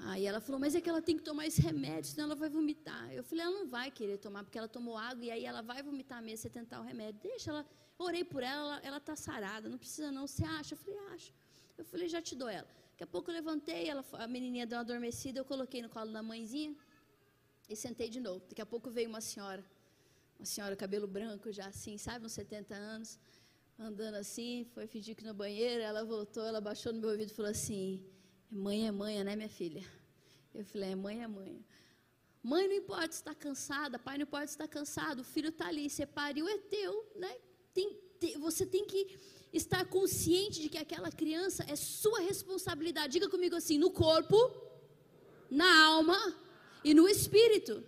[0.00, 2.48] Aí ela falou, mas é que ela tem que tomar esse remédio, senão ela vai
[2.48, 3.12] vomitar.
[3.12, 5.80] Eu falei, ela não vai querer tomar, porque ela tomou água e aí ela vai
[5.82, 7.20] vomitar mesmo, você tentar o remédio.
[7.22, 7.64] Deixa ela,
[7.96, 10.74] orei por ela, ela está sarada, não precisa não, você acha?
[10.74, 11.32] Eu falei, acho.
[11.78, 12.66] Eu falei, já te dou ela.
[12.90, 16.12] Daqui a pouco eu levantei, ela, a menininha deu uma adormecida, eu coloquei no colo
[16.12, 16.74] da mãezinha
[17.72, 18.44] e sentei de novo.
[18.48, 19.64] Daqui a pouco veio uma senhora
[20.38, 23.16] uma senhora cabelo branco já assim, sabe, uns 70 anos,
[23.78, 27.34] andando assim, foi fingir que no banheiro, ela voltou, ela baixou no meu ouvido e
[27.34, 28.04] falou assim:
[28.50, 29.84] "Mãe é mãe, né, minha filha?"
[30.52, 31.64] Eu falei: "É mãe é mãe".
[32.42, 36.04] Mãe não importa estar cansada, pai não importa estar cansado, o filho está ali, você
[36.04, 37.32] pariu, é teu, né?
[37.72, 39.00] Tem, tem, você tem que
[39.52, 43.12] estar consciente de que aquela criança é sua responsabilidade.
[43.12, 44.36] Diga comigo assim: no corpo,
[45.48, 46.18] na alma
[46.84, 47.84] e no espírito.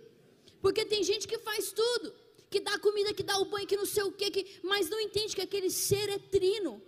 [0.61, 2.13] Porque tem gente que faz tudo
[2.49, 4.99] que dá comida, que dá o banho, que não sei o quê, que, mas não
[4.99, 6.81] entende que aquele ser é trino.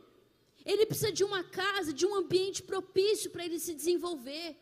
[0.66, 4.56] Ele precisa de uma casa, de um ambiente propício para ele se desenvolver.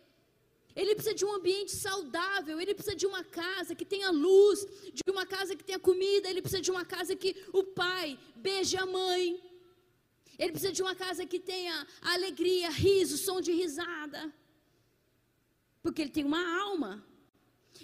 [0.76, 5.10] Ele precisa de um ambiente saudável, ele precisa de uma casa que tenha luz, de
[5.10, 8.86] uma casa que tenha comida, ele precisa de uma casa que o pai beije a
[8.86, 9.42] mãe.
[10.38, 14.34] Ele precisa de uma casa que tenha alegria, riso, som de risada.
[15.82, 16.92] Porque ele tem uma alma.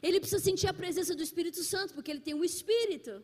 [0.02, 3.24] Ele precisa sentir a presença do Espírito Santo, porque ele tem um espírito.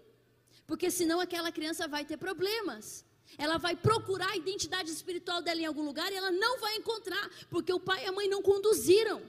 [0.66, 3.06] Porque senão aquela criança vai ter problemas.
[3.38, 7.30] Ela vai procurar a identidade espiritual dela em algum lugar e ela não vai encontrar,
[7.50, 9.22] porque o pai e a mãe não conduziram.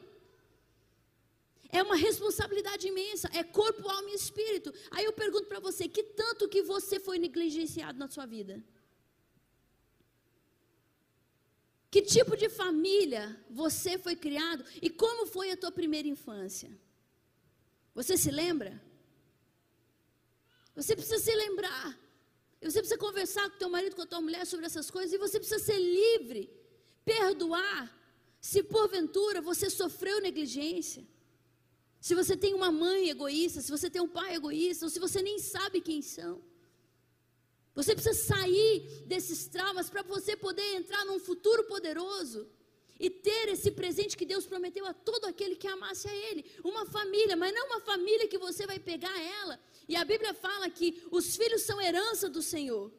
[1.71, 4.73] É uma responsabilidade imensa, é corpo, alma e espírito.
[4.91, 8.63] Aí eu pergunto para você, que tanto que você foi negligenciado na sua vida?
[11.91, 16.71] Que tipo de família você foi criado e como foi a tua primeira infância?
[17.99, 18.73] Você se lembra?
[20.79, 21.87] Você precisa se lembrar.
[22.63, 25.13] Você precisa conversar com teu marido, com a tua mulher sobre essas coisas.
[25.13, 26.43] E você precisa ser livre,
[27.05, 27.83] perdoar.
[28.41, 31.05] Se porventura você sofreu negligência.
[32.01, 35.21] Se você tem uma mãe egoísta, se você tem um pai egoísta, ou se você
[35.21, 36.41] nem sabe quem são.
[37.75, 38.75] Você precisa sair
[39.07, 42.49] desses traumas para você poder entrar num futuro poderoso
[42.99, 46.45] e ter esse presente que Deus prometeu a todo aquele que amasse a Ele.
[46.65, 49.59] Uma família, mas não uma família que você vai pegar ela.
[49.89, 52.93] E a Bíblia fala que os filhos são herança do Senhor.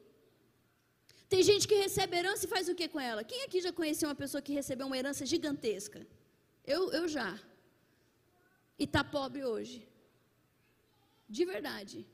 [1.28, 3.24] Tem gente que recebe herança e faz o que com ela?
[3.24, 6.08] Quem aqui já conheceu uma pessoa que recebeu uma herança gigantesca?
[6.66, 7.40] Eu, eu já.
[8.80, 9.88] E está pobre hoje.
[11.28, 12.08] De verdade.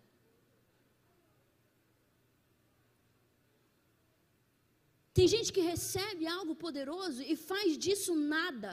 [5.18, 8.72] Tem gente que recebe algo poderoso e faz disso nada,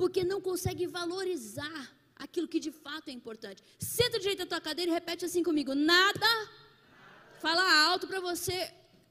[0.00, 1.80] porque não consegue valorizar
[2.24, 3.62] aquilo que de fato é importante.
[3.78, 6.30] Senta direito na tua cadeira e repete assim comigo: nada.
[7.44, 8.56] Fala alto para você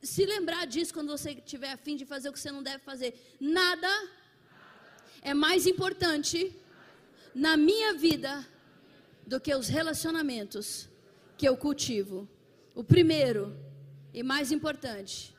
[0.01, 3.11] se lembrar disso quando você tiver afim de fazer o que você não deve fazer.
[3.39, 3.87] Nada
[5.21, 6.53] é mais importante
[7.33, 8.45] na minha vida
[9.25, 10.89] do que os relacionamentos
[11.37, 12.27] que eu cultivo.
[12.75, 13.57] O primeiro
[14.13, 15.36] e mais importante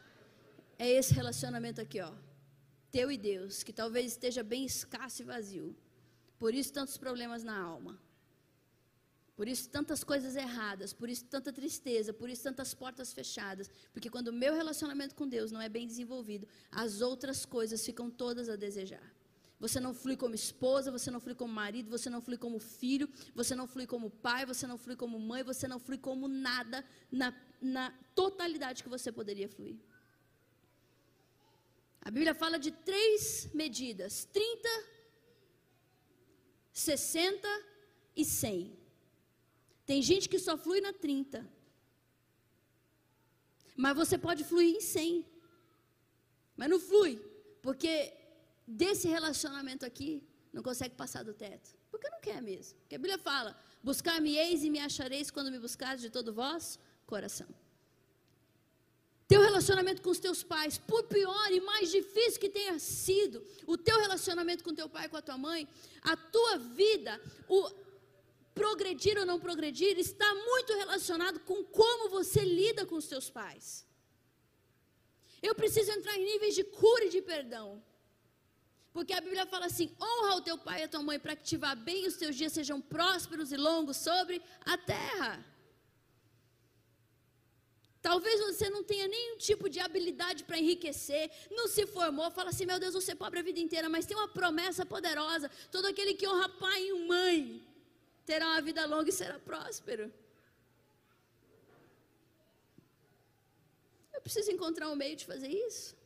[0.79, 2.12] é esse relacionamento aqui, ó.
[2.91, 5.76] Teu e Deus, que talvez esteja bem escasso e vazio.
[6.39, 8.01] Por isso tantos problemas na alma.
[9.37, 14.11] Por isso tantas coisas erradas, por isso tanta tristeza, por isso tantas portas fechadas, porque
[14.11, 18.49] quando o meu relacionamento com Deus não é bem desenvolvido, as outras coisas ficam todas
[18.49, 19.14] a desejar.
[19.61, 23.09] Você não flui como esposa, você não flui como marido, você não flui como filho,
[23.33, 26.85] você não flui como pai, você não flui como mãe, você não flui como nada
[27.11, 29.76] na, na totalidade que você poderia fluir.
[32.01, 34.69] A Bíblia fala de três medidas: 30,
[36.73, 37.49] 60
[38.17, 38.79] e 100.
[39.85, 41.49] Tem gente que só flui na 30.
[43.77, 45.25] Mas você pode fluir em 100.
[46.57, 47.17] Mas não flui,
[47.63, 48.13] porque
[48.67, 50.23] desse relacionamento aqui
[50.53, 51.77] não consegue passar do teto.
[51.91, 52.79] Porque não quer mesmo.
[52.81, 57.49] Porque a Bíblia fala: Buscar-me-eis e me achareis quando me buscares de todo vós coração.
[59.29, 63.76] Teu relacionamento com os teus pais, por pior e mais difícil que tenha sido, o
[63.76, 65.68] teu relacionamento com teu pai e com a tua mãe,
[66.03, 67.70] a tua vida, o,
[68.59, 73.87] progredir ou não progredir está muito relacionado com como você lida com os seus pais.
[75.41, 77.66] Eu preciso entrar em níveis de cura e de perdão.
[78.93, 81.45] Porque a Bíblia fala assim: honra o teu pai e a tua mãe para que
[81.45, 85.33] te vá bem e os teus dias sejam prósperos e longos sobre a terra.
[88.01, 92.65] Talvez você não tenha nenhum tipo de habilidade para enriquecer, não se formou, fala assim:
[92.65, 96.15] meu Deus, vou ser pobre a vida inteira, mas tem uma promessa poderosa: todo aquele
[96.15, 97.67] que honra pai e mãe
[98.25, 100.13] terá uma vida longa e será próspero.
[104.13, 105.97] Eu preciso encontrar um meio de fazer isso.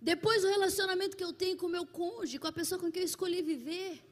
[0.00, 3.02] Depois o relacionamento que eu tenho com o meu cônjuge, com a pessoa com quem
[3.02, 4.07] eu escolhi viver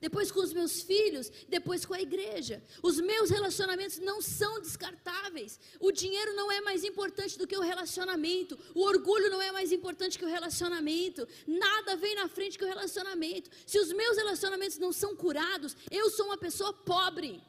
[0.00, 2.62] depois com os meus filhos, depois com a igreja.
[2.82, 5.58] Os meus relacionamentos não são descartáveis.
[5.80, 8.58] O dinheiro não é mais importante do que o relacionamento.
[8.74, 11.26] O orgulho não é mais importante que o relacionamento.
[11.46, 13.50] Nada vem na frente que o relacionamento.
[13.66, 17.42] Se os meus relacionamentos não são curados, eu sou uma pessoa pobre.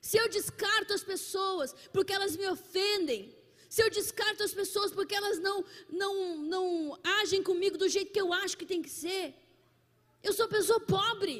[0.00, 3.36] Se eu descarto as pessoas porque elas me ofendem,
[3.68, 8.20] se eu descarto as pessoas porque elas não, não, não agem comigo do jeito que
[8.20, 9.34] eu acho que tem que ser,
[10.26, 11.36] eu sou pessoa pobre.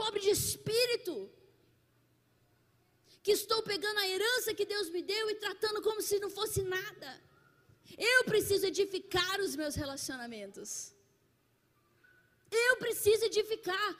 [0.00, 1.14] Pobre de espírito.
[3.22, 6.62] Que estou pegando a herança que Deus me deu e tratando como se não fosse
[6.76, 7.10] nada.
[7.96, 10.94] Eu preciso edificar os meus relacionamentos.
[12.50, 13.90] Eu preciso edificar.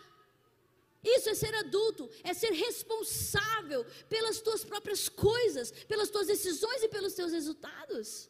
[1.16, 6.88] Isso é ser adulto, é ser responsável pelas tuas próprias coisas, pelas tuas decisões e
[6.88, 8.28] pelos teus resultados.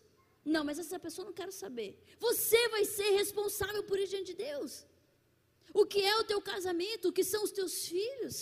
[0.54, 1.90] Não, mas essa pessoa não quero saber.
[2.26, 4.72] Você vai ser responsável por isso diante de Deus.
[5.80, 7.08] O que é o teu casamento?
[7.08, 8.36] O que são os teus filhos?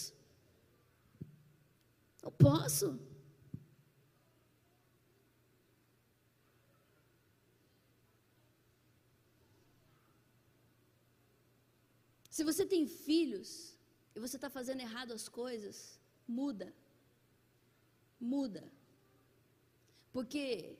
[2.27, 2.89] Eu posso.
[12.37, 13.51] Se você tem filhos
[14.15, 15.77] e você está fazendo errado as coisas,
[16.39, 16.69] muda.
[18.21, 18.65] Muda.
[20.17, 20.77] Porque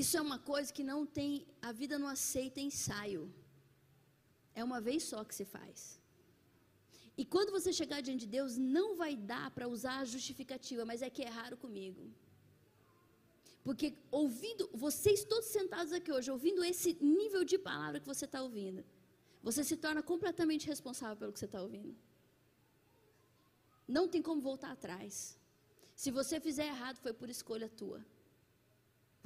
[0.00, 1.30] isso é uma coisa que não tem,
[1.68, 3.22] a vida não aceita ensaio.
[4.60, 5.78] É uma vez só que se faz.
[7.20, 11.00] E quando você chegar diante de Deus, não vai dar para usar a justificativa, mas
[11.06, 12.02] é que erraram comigo.
[13.66, 18.42] Porque ouvindo, vocês todos sentados aqui hoje, ouvindo esse nível de palavra que você está
[18.48, 18.84] ouvindo,
[19.42, 21.96] você se torna completamente responsável pelo que você está ouvindo.
[23.96, 25.38] Não tem como voltar atrás.
[26.02, 28.04] Se você fizer errado, foi por escolha tua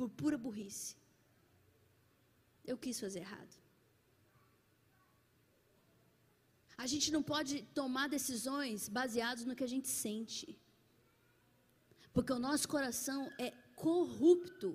[0.01, 0.91] por pura burrice.
[2.71, 3.55] Eu quis fazer errado.
[6.85, 10.47] A gente não pode tomar decisões baseadas no que a gente sente.
[12.15, 13.51] Porque o nosso coração é
[13.87, 14.69] corrupto.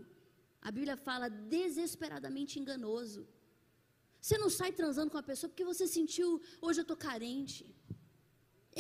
[0.68, 3.22] A Bíblia fala desesperadamente enganoso.
[4.22, 6.30] Você não sai transando com a pessoa porque você sentiu,
[6.62, 7.66] hoje eu estou carente.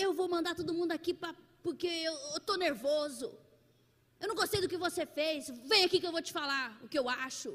[0.03, 1.33] Eu vou mandar todo mundo aqui pra,
[1.65, 3.27] porque eu estou nervoso.
[4.25, 5.49] Eu não gostei do que você fez.
[5.71, 7.49] Vem aqui que eu vou te falar o que eu acho.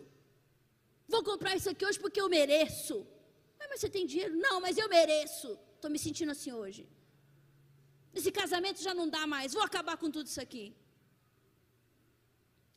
[1.12, 2.96] Vou comprar isso aqui hoje porque eu mereço.
[3.58, 4.36] Mas você tem dinheiro?
[4.46, 5.48] Não, mas eu mereço.
[5.74, 6.82] Estou me sentindo assim hoje.
[8.18, 9.52] Esse casamento já não dá mais.
[9.58, 10.64] Vou acabar com tudo isso aqui.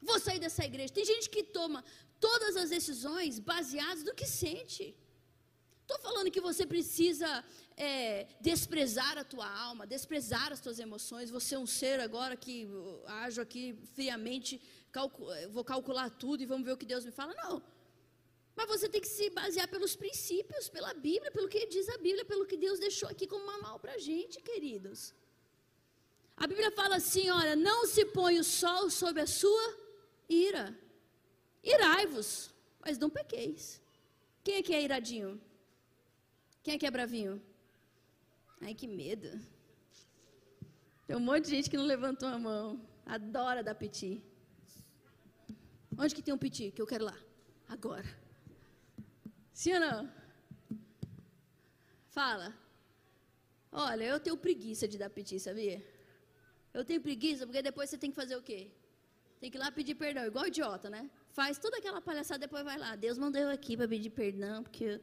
[0.09, 0.97] Vou sair dessa igreja.
[0.99, 1.85] Tem gente que toma
[2.27, 4.87] todas as decisões baseadas no que sente.
[5.83, 7.29] Estou falando que você precisa
[7.77, 11.29] é, desprezar a tua alma, desprezar as tuas emoções.
[11.29, 14.61] Você é um ser agora que uh, ajo aqui friamente,
[14.91, 17.33] calcu vou calcular tudo e vamos ver o que Deus me fala.
[17.35, 17.61] Não.
[18.55, 22.23] Mas você tem que se basear pelos princípios, pela Bíblia, pelo que diz a Bíblia,
[22.23, 25.13] pelo que Deus deixou aqui como manual para a gente, queridos.
[26.37, 29.77] A Bíblia fala assim: olha, não se põe o sol sobre a sua
[30.29, 30.77] ira.
[31.63, 33.81] Irai-vos, mas não pequeis.
[34.43, 35.41] Quem é que é iradinho?
[36.61, 37.41] Quem é que é bravinho?
[38.61, 39.29] Ai, que medo.
[41.05, 42.79] Tem um monte de gente que não levantou a mão.
[43.05, 44.23] Adora dar piti.
[45.97, 47.17] Onde que tem um piti que eu quero lá?
[47.67, 48.05] Agora.
[49.53, 50.09] Sim ou não?
[52.07, 52.53] Fala.
[53.71, 55.83] Olha, eu tenho preguiça de dar piti, sabia?
[56.73, 58.71] Eu tenho preguiça porque depois você tem que fazer o quê?
[59.39, 61.09] Tem que ir lá pedir perdão, igual idiota, né?
[61.31, 62.95] Faz toda aquela palhaçada, depois vai lá.
[62.95, 65.01] Deus mandou eu aqui para pedir perdão, porque.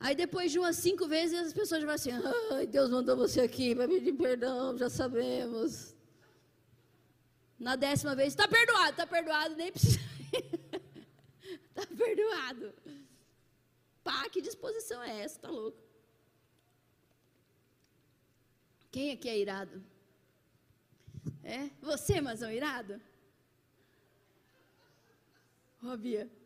[0.00, 2.10] Aí depois de umas cinco vezes as pessoas vão assim:
[2.52, 5.94] Ai, Deus mandou você aqui para pedir perdão, já sabemos.
[7.58, 10.00] Na décima vez, está perdoado, está perdoado, nem precisa.
[11.68, 12.72] Está perdoado.
[14.02, 15.38] Pá, que disposição é essa?
[15.38, 15.78] Tá louco.
[18.90, 19.84] Quem aqui é irado?
[21.44, 21.68] É?
[21.82, 22.98] Você, mas é irado?
[25.82, 26.39] Ó, Bia.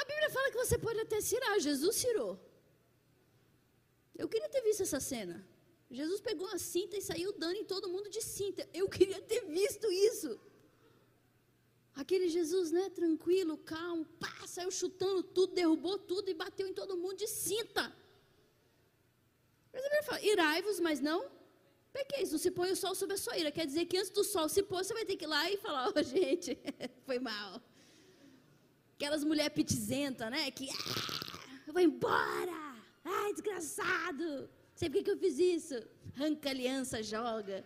[0.00, 1.54] A Bíblia fala que você pode até cirar.
[1.68, 2.32] Jesus cirou.
[4.22, 5.36] Eu queria ter visto essa cena.
[5.98, 8.62] Jesus pegou uma cinta e saiu dando em todo mundo de cinta.
[8.80, 10.30] Eu queria ter visto isso.
[12.02, 16.96] Aquele Jesus, né, tranquilo, calmo, pá, saiu chutando tudo, derrubou tudo e bateu em todo
[16.96, 17.82] mundo de cinta.
[19.72, 21.20] Mas a Bíblia fala, irai-vos, mas não
[21.98, 23.50] pequeis, não se põe o sol sobre a sua ira.
[23.50, 25.56] Quer dizer que antes do sol se pôr, você vai ter que ir lá e
[25.56, 26.56] falar, ó oh, gente,
[27.06, 27.60] foi mal.
[28.98, 32.74] Aquelas mulheres pitizentas, né, que, ah, eu vou embora,
[33.04, 35.76] ai, desgraçado, sei por que eu fiz isso.
[36.16, 37.64] Arranca aliança, joga.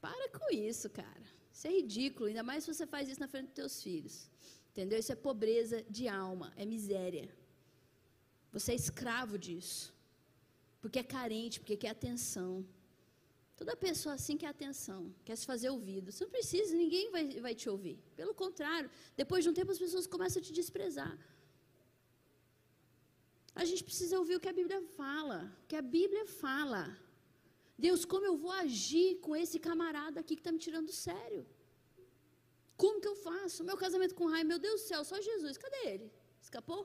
[0.00, 1.26] Para com isso, cara.
[1.52, 4.30] Isso é ridículo, ainda mais se você faz isso na frente dos teus filhos.
[4.70, 5.00] Entendeu?
[5.00, 7.28] Isso é pobreza de alma, é miséria.
[8.52, 9.92] Você é escravo disso.
[10.80, 12.64] Porque é carente, porque quer atenção.
[13.56, 16.10] Toda pessoa assim quer atenção, quer se fazer ouvido.
[16.10, 17.96] Você não precisa, ninguém vai, vai te ouvir.
[18.16, 21.16] Pelo contrário, depois de um tempo as pessoas começam a te desprezar.
[23.54, 25.38] A gente precisa ouvir o que a Bíblia fala.
[25.62, 26.82] O que a Bíblia fala.
[27.78, 31.46] Deus, como eu vou agir com esse camarada aqui que está me tirando do sério?
[32.76, 33.62] Como que eu faço?
[33.62, 36.12] Meu casamento com o Raio, meu Deus do céu, só Jesus, cadê ele?
[36.40, 36.82] Escapou?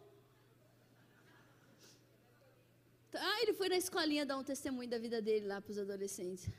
[3.13, 6.49] Ah, ele foi na escolinha dar um testemunho da vida dele lá para os adolescentes.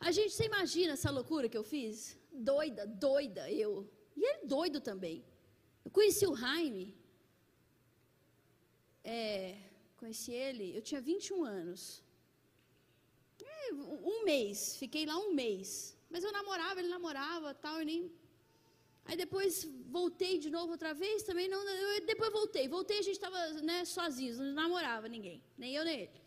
[0.00, 2.18] A gente, você imagina essa loucura que eu fiz?
[2.32, 3.88] Doida, doida, eu.
[4.16, 5.24] E ele doido também.
[5.84, 6.96] Eu conheci o Jaime.
[9.04, 9.56] É,
[9.96, 12.04] conheci ele, eu tinha 21 anos
[13.72, 15.96] um mês, fiquei lá um mês.
[16.10, 18.12] Mas eu namorava, ele namorava, tal, e nem.
[19.06, 21.60] Aí depois voltei de novo outra vez, também não.
[22.04, 26.20] Depois voltei, voltei, a gente estava né, sozinhos, não namorava ninguém, nem eu nem ele.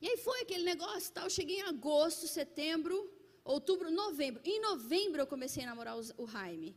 [0.00, 1.28] E aí foi aquele negócio tal.
[1.28, 3.10] Cheguei em agosto, setembro,
[3.44, 4.40] outubro, novembro.
[4.44, 6.76] Em novembro eu comecei a namorar o Jaime.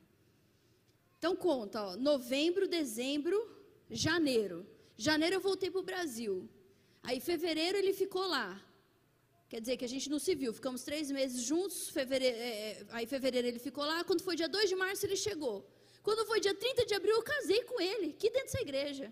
[1.17, 3.37] Então conta, ó, novembro, dezembro,
[3.89, 4.65] janeiro.
[4.97, 6.49] Janeiro eu voltei para o Brasil.
[7.03, 8.59] Aí fevereiro ele ficou lá.
[9.51, 12.85] Quer dizer que a gente não se viu, ficamos três meses juntos, fevereiro, é, é
[12.97, 15.57] aí fevereiro ele ficou lá, quando foi dia 2 de março ele chegou.
[16.05, 19.07] Quando foi dia 30 de abril eu casei com ele, aqui dentro dessa igreja.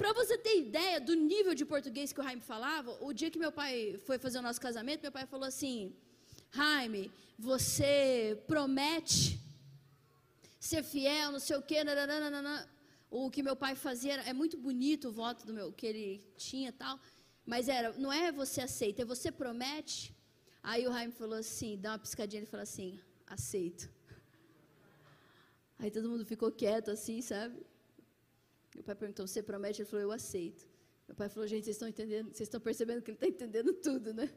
[0.00, 3.38] Para você ter ideia do nível de português que o Jaime falava, o dia que
[3.44, 3.72] meu pai
[4.06, 5.94] foi fazer o nosso casamento, meu pai falou assim:
[6.58, 7.04] Jaime,
[7.38, 9.38] você promete
[10.58, 12.68] ser fiel, não sei o quê, nananana.
[13.08, 16.72] o que meu pai fazia é muito bonito o voto do meu que ele tinha
[16.72, 16.98] tal.
[17.52, 20.14] Mas era, não é você aceita, é você promete.
[20.62, 23.90] Aí o Jaime falou assim, dá uma piscadinha, ele falou assim, aceito.
[25.76, 27.56] Aí todo mundo ficou quieto assim, sabe?
[28.72, 29.82] Meu pai perguntou, você promete?
[29.82, 30.64] Ele falou, eu aceito.
[31.08, 34.14] Meu pai falou, gente, vocês estão entendendo, vocês estão percebendo que ele está entendendo tudo,
[34.14, 34.30] né?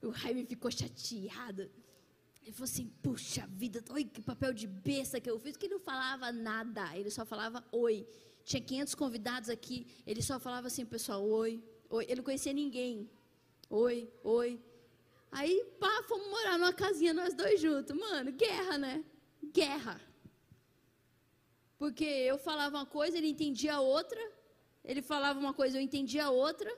[0.00, 1.70] O Jaime ficou chateado.
[2.42, 5.74] Ele falou assim, puxa vida, oi, que papel de besta que eu fiz, que ele
[5.74, 8.06] não falava nada, ele só falava oi.
[8.44, 13.10] Tinha 500 convidados aqui, ele só falava assim, pessoal, oi, Oi, ele não conhecia ninguém.
[13.70, 14.60] Oi, oi.
[15.30, 17.96] Aí, pá, fomos morar numa casinha nós dois juntos.
[17.96, 19.04] Mano, guerra, né?
[19.52, 20.00] Guerra.
[21.78, 24.20] Porque eu falava uma coisa, ele entendia outra.
[24.84, 26.72] Ele falava uma coisa, eu entendia outra.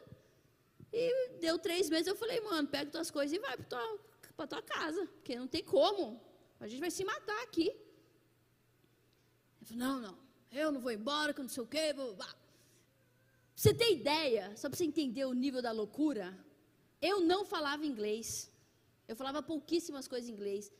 [0.92, 3.66] E deu três meses, eu falei, mano, pega tuas coisas e vai para
[4.34, 5.06] tua, tua casa.
[5.06, 6.20] Porque não tem como.
[6.58, 7.68] A gente vai se matar aqui.
[7.68, 10.18] Ele falou, não, não,
[10.50, 11.92] eu não vou embora, que não sei o quê.
[11.92, 12.34] Blá, blá.
[13.56, 16.26] Você ter ideia, só para você entender o nível da loucura,
[17.00, 18.52] eu não falava inglês.
[19.08, 20.70] Eu falava pouquíssimas coisas em inglês.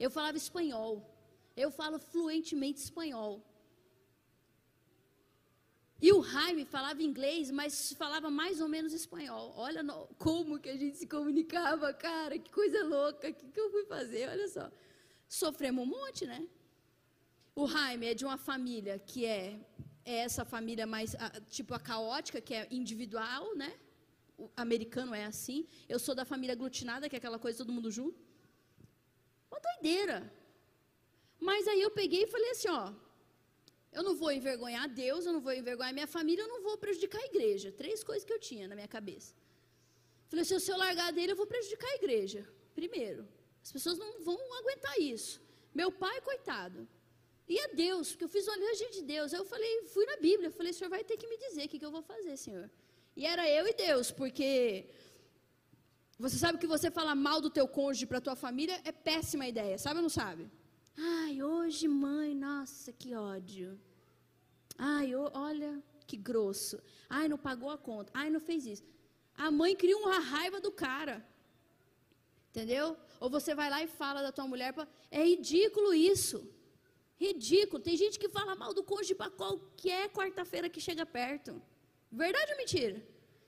[0.00, 0.92] Eu falava espanhol.
[1.56, 3.32] Eu falo fluentemente espanhol.
[6.02, 9.54] E o Jaime falava inglês, mas falava mais ou menos espanhol.
[9.56, 13.60] Olha no, como que a gente se comunicava, cara, que coisa louca, o que, que
[13.60, 14.28] eu fui fazer?
[14.28, 14.70] Olha só.
[15.28, 16.46] Sofremos um monte, né?
[17.54, 19.56] O Jaime é de uma família que é,
[20.04, 21.16] é essa família mais,
[21.56, 23.72] tipo a caótica, que é individual, né?
[24.36, 25.66] O americano é assim.
[25.88, 28.18] Eu sou da família aglutinada, que é aquela coisa todo mundo junto.
[29.50, 30.18] Uma doideira.
[31.40, 32.92] Mas aí eu peguei e falei assim, ó,
[33.92, 37.20] eu não vou envergonhar Deus, eu não vou envergonhar minha família, eu não vou prejudicar
[37.22, 37.70] a igreja.
[37.72, 39.34] Três coisas que eu tinha na minha cabeça.
[40.28, 42.48] Falei, se eu largar dele, eu vou prejudicar a igreja.
[42.74, 43.28] Primeiro,
[43.62, 45.40] as pessoas não vão aguentar isso.
[45.72, 46.88] Meu pai, coitado.
[47.48, 49.34] E é Deus, porque eu fiz uma linha de Deus.
[49.34, 51.64] Aí eu falei, fui na Bíblia, eu falei, o senhor vai ter que me dizer
[51.64, 52.70] o que, que eu vou fazer, senhor.
[53.16, 54.88] E era eu e Deus, porque
[56.18, 59.76] você sabe que você falar mal do teu cônjuge para tua família é péssima ideia,
[59.78, 60.50] sabe ou não sabe?
[60.96, 63.78] Ai, hoje, mãe, nossa, que ódio.
[64.78, 66.80] Ai, olha, que grosso.
[67.08, 68.10] Ai, não pagou a conta.
[68.14, 68.84] Ai, não fez isso.
[69.36, 71.26] A mãe cria uma raiva do cara.
[72.50, 72.96] Entendeu?
[73.18, 74.72] Ou você vai lá e fala da tua mulher.
[74.72, 74.86] Pra...
[75.10, 76.48] É ridículo isso.
[77.16, 77.82] Ridículo.
[77.82, 81.62] Tem gente que fala mal do cônjuge para qualquer quarta-feira que chega perto.
[82.10, 83.02] Verdade ou mentira?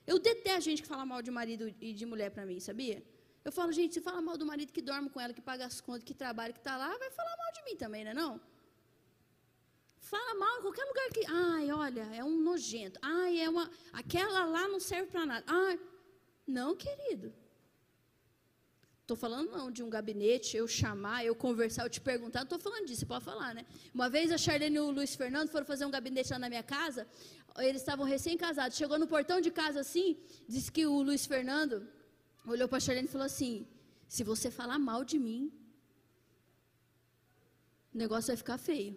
[0.05, 3.03] Eu detesto gente que fala mal de marido e de mulher para mim, sabia?
[3.43, 5.79] Eu falo, gente, se fala mal do marido que dorme com ela, que paga as
[5.79, 8.41] contas, que trabalha, que está lá, vai falar mal de mim também, não é não?
[9.99, 11.25] Fala mal em qualquer lugar que.
[11.27, 12.97] Ai, olha, é um nojento.
[13.01, 13.69] Ai, é uma.
[13.91, 15.45] Aquela lá não serve para nada.
[15.47, 15.77] Ai,
[16.45, 17.33] não, querido.
[19.07, 22.59] Estou falando não de um gabinete, eu chamar, eu conversar, eu te perguntar, não estou
[22.59, 23.65] falando disso, você pode falar, né?
[23.97, 26.61] Uma vez a Charlene e o Luiz Fernando foram fazer um gabinete lá na minha
[26.61, 27.07] casa,
[27.67, 31.87] eles estavam recém-casados, chegou no portão de casa assim, disse que o Luiz Fernando
[32.45, 33.65] olhou para a Charlene e falou assim:
[34.09, 35.53] se você falar mal de mim,
[37.95, 38.93] o negócio vai ficar feio.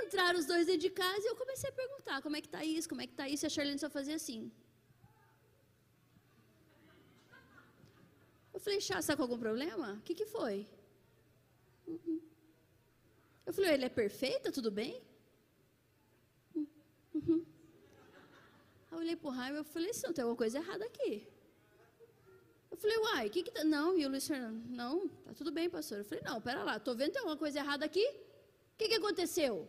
[0.00, 2.64] Entraram os dois dentro de casa e eu comecei a perguntar: como é que está
[2.64, 3.44] isso, como é que está isso?
[3.44, 4.50] E a Charlene só fazia assim.
[8.62, 9.94] Falei: Chá, está com algum problema?
[9.94, 10.66] O que, que foi?
[11.86, 12.20] Uhum.
[13.46, 15.02] Eu falei: ele é perfeito, tudo bem?
[16.54, 17.44] Uhum.
[18.90, 21.28] Aí eu olhei para o Raio e falei: assim, tem alguma coisa errada aqui.
[22.70, 23.62] Eu falei, uai, o que que tá?
[23.64, 25.98] Não, e o Luiz Fernando, não, tá tudo bem, pastor.
[25.98, 28.06] Eu falei, não, pera lá, tô vendo que tem alguma coisa errada aqui.
[28.06, 29.68] O que que aconteceu?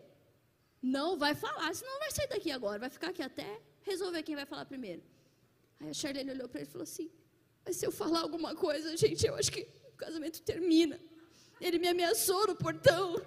[0.82, 4.36] Não vai falar, senão não vai sair daqui agora, vai ficar aqui até resolver quem
[4.36, 5.04] vai falar primeiro.
[5.82, 7.12] Aí a Charlene olhou para ele e falou assim,
[7.66, 11.00] mas se eu falar alguma coisa, gente, eu acho que o casamento termina.
[11.62, 13.22] Ele me ameaçou no portão.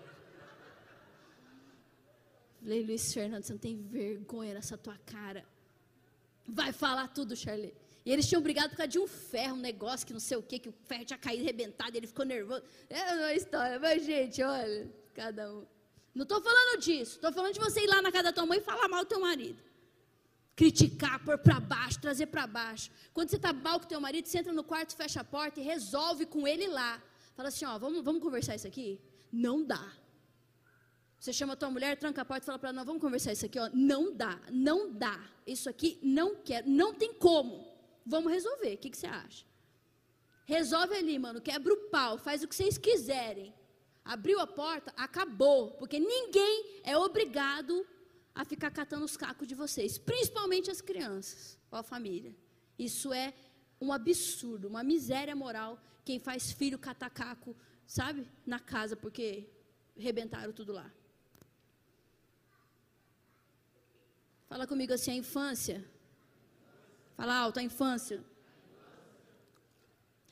[2.61, 5.47] Falei, Luiz Fernando, você não tem vergonha nessa tua cara.
[6.47, 7.75] Vai falar tudo, Charlene.
[8.05, 10.43] E eles tinham brigado por causa de um ferro, um negócio que não sei o
[10.43, 12.63] que, que o ferro tinha caído, arrebentado, ele ficou nervoso.
[12.89, 15.67] É uma história, mas gente, olha, cada um.
[16.15, 18.59] Não estou falando disso, estou falando de você ir lá na casa da tua mãe
[18.59, 19.61] e falar mal do teu marido.
[20.57, 22.91] Criticar, pôr para baixo, trazer para baixo.
[23.13, 25.63] Quando você está mal com teu marido, você entra no quarto, fecha a porta e
[25.63, 27.01] resolve com ele lá.
[27.35, 28.99] Fala assim, ó, vamos, vamos conversar isso aqui?
[29.31, 29.93] Não dá.
[31.21, 33.33] Você chama a tua mulher, tranca a porta e fala para ela, não, vamos conversar
[33.33, 33.69] isso aqui, ó.
[33.75, 35.21] Não dá, não dá.
[35.47, 37.67] Isso aqui não quero, não tem como.
[38.07, 38.75] Vamos resolver.
[38.75, 39.45] O que, que você acha?
[40.47, 41.41] Resolve ali, mano.
[41.41, 42.17] Quebra o pau.
[42.17, 43.53] Faz o que vocês quiserem.
[44.05, 45.73] Abriu a porta, acabou.
[45.73, 47.85] Porque ninguém é obrigado
[48.37, 49.99] a ficar catando os cacos de vocês.
[49.99, 52.33] Principalmente as crianças ou a família.
[52.79, 53.35] Isso é
[53.81, 55.73] um absurdo, uma miséria moral.
[56.05, 57.57] Quem faz filho catar caco,
[57.87, 58.29] sabe?
[58.47, 59.49] Na casa, porque
[59.97, 60.89] rebentaram tudo lá.
[64.49, 65.85] Fala comigo assim, a infância
[67.17, 68.23] Fala alto, a infância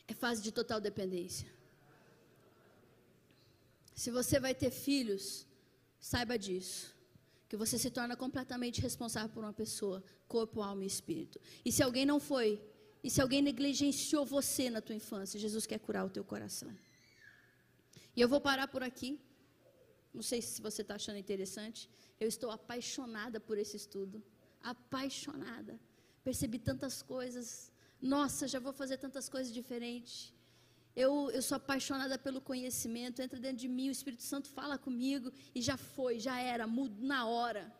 [0.06, 1.48] é fase de total dependência.
[3.94, 5.46] Se você vai ter filhos,
[5.98, 6.93] saiba disso.
[7.54, 11.40] Que você se torna completamente responsável por uma pessoa, corpo, alma e espírito.
[11.64, 12.60] E se alguém não foi,
[13.00, 16.76] e se alguém negligenciou você na tua infância, Jesus quer curar o teu coração.
[18.16, 19.20] E eu vou parar por aqui.
[20.12, 21.88] Não sei se você está achando interessante.
[22.18, 24.20] Eu estou apaixonada por esse estudo.
[24.60, 25.78] Apaixonada
[26.24, 27.70] percebi tantas coisas.
[28.02, 30.34] Nossa, já vou fazer tantas coisas diferentes.
[30.96, 35.32] Eu, eu sou apaixonada pelo conhecimento, entra dentro de mim, o Espírito Santo fala comigo
[35.54, 37.72] e já foi, já era, mudo na hora.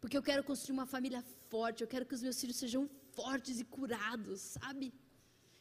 [0.00, 3.58] Porque eu quero construir uma família forte, eu quero que os meus filhos sejam fortes
[3.58, 4.94] e curados, sabe?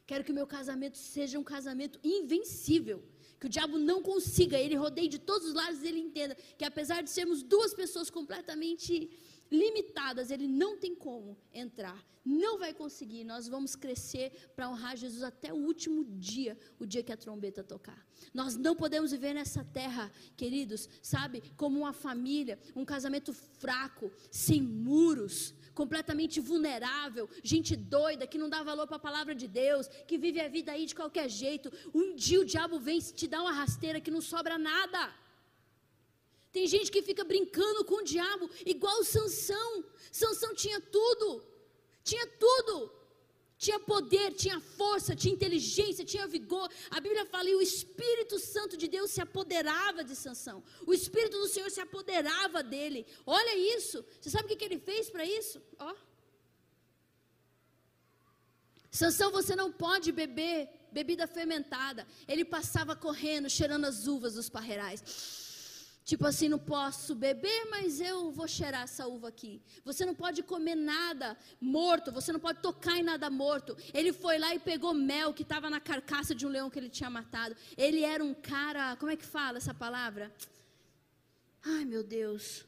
[0.05, 3.03] Quero que o meu casamento seja um casamento invencível.
[3.39, 6.63] Que o diabo não consiga, ele rodeie de todos os lados e ele entenda que
[6.63, 9.09] apesar de sermos duas pessoas completamente
[9.51, 13.23] limitadas, ele não tem como entrar, não vai conseguir.
[13.23, 17.63] Nós vamos crescer para honrar Jesus até o último dia, o dia que a trombeta
[17.63, 18.05] tocar.
[18.33, 24.61] Nós não podemos viver nessa terra, queridos, sabe, como uma família, um casamento fraco, sem
[24.61, 30.17] muros, completamente vulnerável, gente doida que não dá valor para a palavra de Deus, que
[30.17, 31.71] vive a vida aí de qualquer jeito.
[31.93, 35.13] Um dia o diabo vem te dar uma rasteira que não sobra nada.
[36.55, 39.71] Tem gente que fica brincando com o diabo, igual Sansão.
[40.19, 41.27] Sansão tinha tudo.
[42.01, 42.75] Tinha tudo.
[43.57, 46.67] Tinha poder, tinha força, tinha inteligência, tinha vigor.
[46.89, 50.63] A Bíblia fala e o Espírito Santo de Deus se apoderava de Sansão.
[50.89, 53.05] O Espírito do Senhor se apoderava dele.
[53.25, 54.05] Olha isso.
[54.21, 55.61] Você sabe o que, que ele fez para isso?
[55.77, 55.93] Ó.
[58.89, 62.07] Sansão, você não pode beber bebida fermentada.
[62.25, 65.03] Ele passava correndo, cheirando as uvas dos parreirais.
[66.05, 69.59] Tipo assim, não posso beber, mas eu vou cheirar essa uva aqui.
[69.83, 73.75] Você não pode comer nada morto, você não pode tocar em nada morto.
[73.91, 76.89] Ele foi lá e pegou mel que estava na carcaça de um leão que ele
[76.89, 77.55] tinha matado.
[77.75, 80.31] Ele era um cara, como é que fala essa palavra?
[81.63, 82.63] Ai, meu Deus.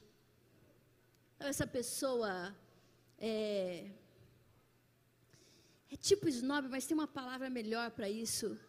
[1.39, 2.55] Essa pessoa
[3.19, 3.91] é,
[5.91, 8.59] é tipo snob, mas tem uma palavra melhor para isso.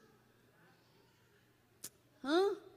[2.22, 2.67] Hã?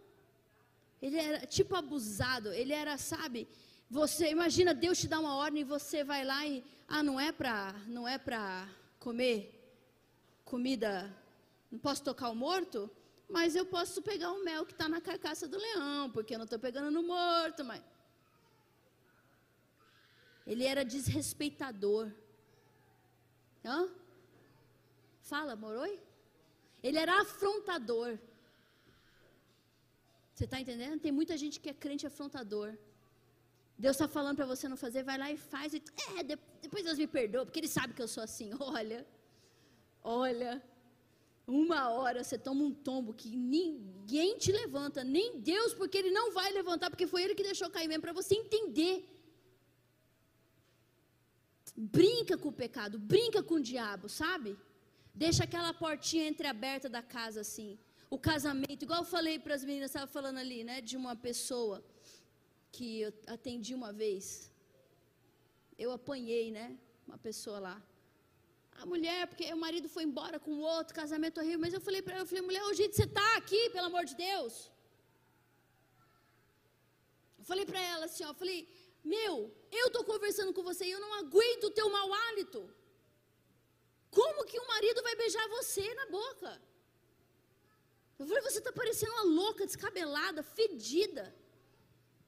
[1.01, 3.47] Ele era tipo abusado, ele era, sabe?
[3.89, 7.31] Você imagina Deus te dá uma ordem e você vai lá e ah, não é
[7.31, 9.57] para, não é para comer
[10.45, 11.13] comida,
[11.71, 12.89] não posso tocar o morto,
[13.27, 16.45] mas eu posso pegar o mel que está na carcaça do leão, porque eu não
[16.45, 17.81] estou pegando no morto, mas
[20.45, 22.11] ele era desrespeitador.
[23.63, 23.89] Hã?
[25.21, 25.99] Fala, moroi?
[26.83, 28.17] Ele era afrontador.
[30.33, 30.99] Você está entendendo?
[30.99, 32.69] Tem muita gente que é crente afrontador.
[33.77, 35.73] Deus está falando para você não fazer, vai lá e faz.
[35.73, 35.81] E,
[36.17, 38.51] é, depois Deus me perdoa, porque Ele sabe que eu sou assim.
[38.59, 39.05] Olha,
[40.03, 40.51] olha,
[41.47, 46.31] uma hora você toma um tombo que ninguém te levanta, nem Deus, porque Ele não
[46.31, 48.95] vai levantar, porque foi Ele que deixou cair mesmo, para você entender.
[51.75, 54.57] Brinca com o pecado, brinca com o diabo, sabe?
[55.13, 57.77] Deixa aquela portinha entreaberta da casa assim
[58.15, 61.77] o casamento, igual eu falei para as meninas, estava falando ali, né, de uma pessoa
[62.75, 64.23] que eu atendi uma vez.
[65.83, 66.65] Eu apanhei, né,
[67.07, 67.77] uma pessoa lá.
[68.81, 72.01] A mulher, porque o marido foi embora com o outro, casamento horrível, mas eu falei
[72.01, 74.55] para ela, eu falei, mulher, hoje você está aqui, pelo amor de Deus.
[77.39, 78.59] Eu falei para ela assim, ó, eu falei,
[79.13, 79.35] meu,
[79.79, 82.61] eu estou conversando com você e eu não aguento o teu mau hálito.
[84.19, 86.51] Como que um marido vai beijar você na boca?
[88.21, 91.33] Eu falei, você está parecendo uma louca, descabelada, fedida.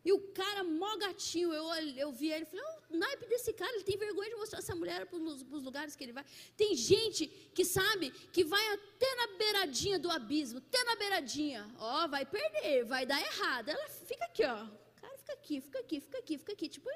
[0.06, 1.66] E o cara, mó gatinho, eu,
[1.96, 4.76] eu vi ele falei, oh, o naipe desse cara, ele tem vergonha de mostrar essa
[4.76, 6.26] mulher para os lugares que ele vai.
[6.58, 11.74] Tem gente que sabe, que vai até na beiradinha do abismo, até na beiradinha.
[11.78, 13.70] Ó, oh, vai perder, vai dar errado.
[13.70, 14.66] Ela fica aqui, ó.
[14.66, 16.68] O cara fica aqui, fica aqui, fica aqui, fica aqui.
[16.68, 16.90] Tipo,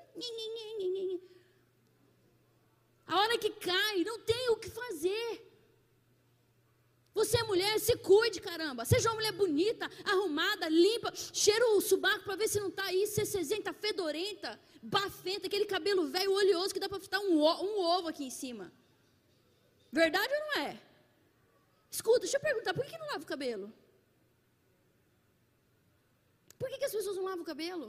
[3.05, 5.47] a hora que cai, não tem o que fazer.
[7.19, 8.85] Você é mulher, se cuide, caramba.
[8.85, 11.11] Seja uma mulher bonita, arrumada, limpa.
[11.43, 14.49] Cheira o subaco para ver se não está aí cecezenta, fedorenta,
[14.83, 17.37] bafenta, aquele cabelo velho, oleoso que dá para fritar um,
[17.67, 18.71] um ovo aqui em cima.
[19.91, 20.79] Verdade ou não é?
[21.89, 23.73] Escuta, deixa eu perguntar, por que, que não lava o cabelo?
[26.59, 27.87] Por que, que as pessoas não lavam o cabelo?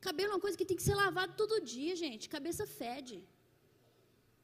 [0.00, 2.28] Cabelo é uma coisa que tem que ser lavado todo dia, gente.
[2.36, 3.16] Cabeça fede.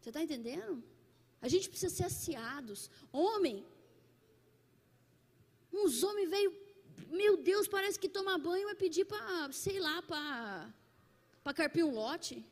[0.01, 0.83] Você está entendendo?
[1.47, 2.91] A gente precisa ser assiados.
[3.13, 3.65] Homem,
[5.73, 6.51] uns homens veio,
[7.21, 10.75] meu Deus, parece que tomar banho é pedir para, sei lá, para
[11.45, 12.45] para carpir um lote.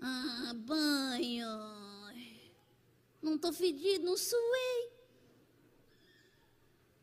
[0.00, 1.48] Ah, banho.
[3.20, 4.90] Não estou fedido, não suei.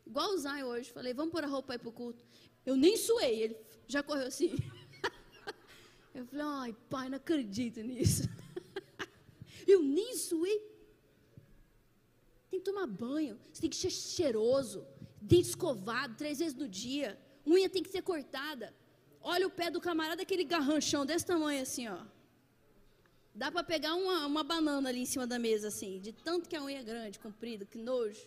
[0.07, 2.25] Igual o Zay hoje, falei, vamos pôr a roupa aí para o culto.
[2.65, 3.57] Eu nem suei, ele
[3.87, 4.55] já correu assim.
[6.15, 8.23] Eu falei, ai pai, não acredito nisso.
[9.67, 10.59] Eu nem suei.
[12.49, 14.85] Tem que tomar banho, você tem que ser cheiroso,
[15.21, 18.73] dente escovado três vezes no dia, unha tem que ser cortada.
[19.21, 21.99] Olha o pé do camarada, aquele garranchão desse tamanho assim, ó.
[23.33, 26.55] Dá para pegar uma, uma banana ali em cima da mesa, assim, de tanto que
[26.55, 28.25] a unha é grande, comprida, que nojo.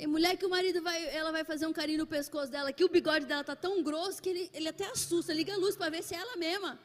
[0.00, 2.82] Tem mulher que o marido vai, ela vai fazer um carinho no pescoço dela, que
[2.82, 5.90] o bigode dela tá tão grosso que ele, ele até assusta, liga a luz para
[5.94, 6.80] ver se é ela mesma.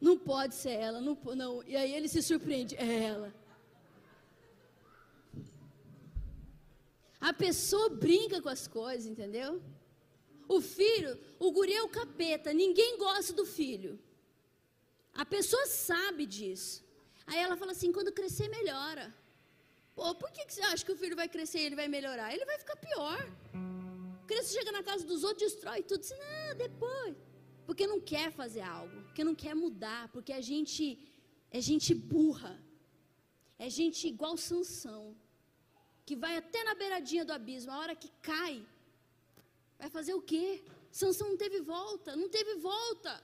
[0.00, 1.60] Não pode ser ela, não, não.
[1.64, 3.34] E aí ele se surpreende, é ela.
[7.20, 9.60] A pessoa brinca com as coisas, entendeu?
[10.46, 13.98] O filho, o guri é o capeta, ninguém gosta do filho.
[15.12, 16.84] A pessoa sabe disso.
[17.26, 19.12] Aí ela fala assim: quando crescer, melhora.
[20.00, 22.28] Pô, por que, que você acha que o filho vai crescer e ele vai melhorar?
[22.34, 23.18] Ele vai ficar pior.
[24.20, 26.00] A criança chega na casa dos outros, destrói tudo.
[26.00, 27.14] Diz, não, depois.
[27.66, 30.84] Porque não quer fazer algo, porque não quer mudar, porque a gente
[31.58, 32.54] é gente burra.
[33.58, 35.04] É gente igual Sansão,
[36.06, 38.56] que vai até na beiradinha do abismo, a hora que cai,
[39.78, 40.46] vai fazer o quê?
[40.90, 43.14] Sansão não teve volta, não teve volta.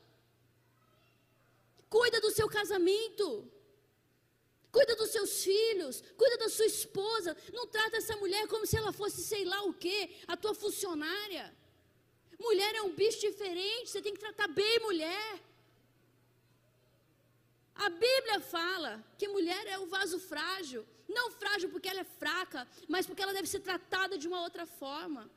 [1.89, 3.29] Cuida do seu casamento.
[4.77, 7.35] Cuida dos seus filhos, cuida da sua esposa.
[7.59, 9.99] Não trata essa mulher como se ela fosse sei lá o quê,
[10.33, 11.45] a tua funcionária.
[12.39, 15.41] Mulher é um bicho diferente, você tem que tratar bem mulher.
[17.75, 20.87] A Bíblia fala que mulher é um vaso frágil.
[21.09, 24.67] Não frágil porque ela é fraca, mas porque ela deve ser tratada de uma outra
[24.67, 25.31] forma.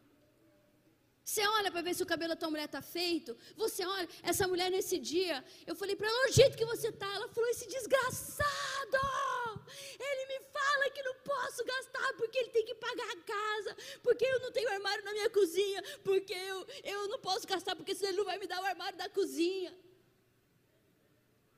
[1.30, 3.38] Você olha para ver se o cabelo da tua mulher está feito.
[3.56, 7.10] Você olha, essa mulher nesse dia, eu falei para ela, o jeito que você está.
[7.18, 9.04] Ela falou, esse desgraçado.
[10.08, 14.26] Ele me fala que não posso gastar porque ele tem que pagar a casa, porque
[14.26, 18.10] eu não tenho armário na minha cozinha, porque eu, eu não posso gastar porque senão
[18.10, 19.72] ele não vai me dar o armário da cozinha.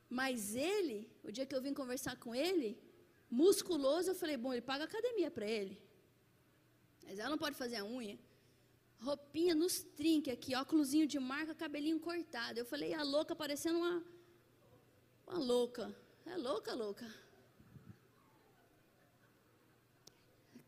[0.09, 2.77] Mas ele, o dia que eu vim conversar com ele,
[3.29, 5.81] musculoso, eu falei, bom, ele paga academia para ele.
[7.05, 8.19] Mas ela não pode fazer a unha
[9.01, 12.59] roupinha nos trinques aqui, óculosinho de marca, cabelinho cortado.
[12.59, 14.03] Eu falei, a louca parecendo uma,
[15.27, 15.93] uma louca.
[16.25, 17.07] É louca, louca.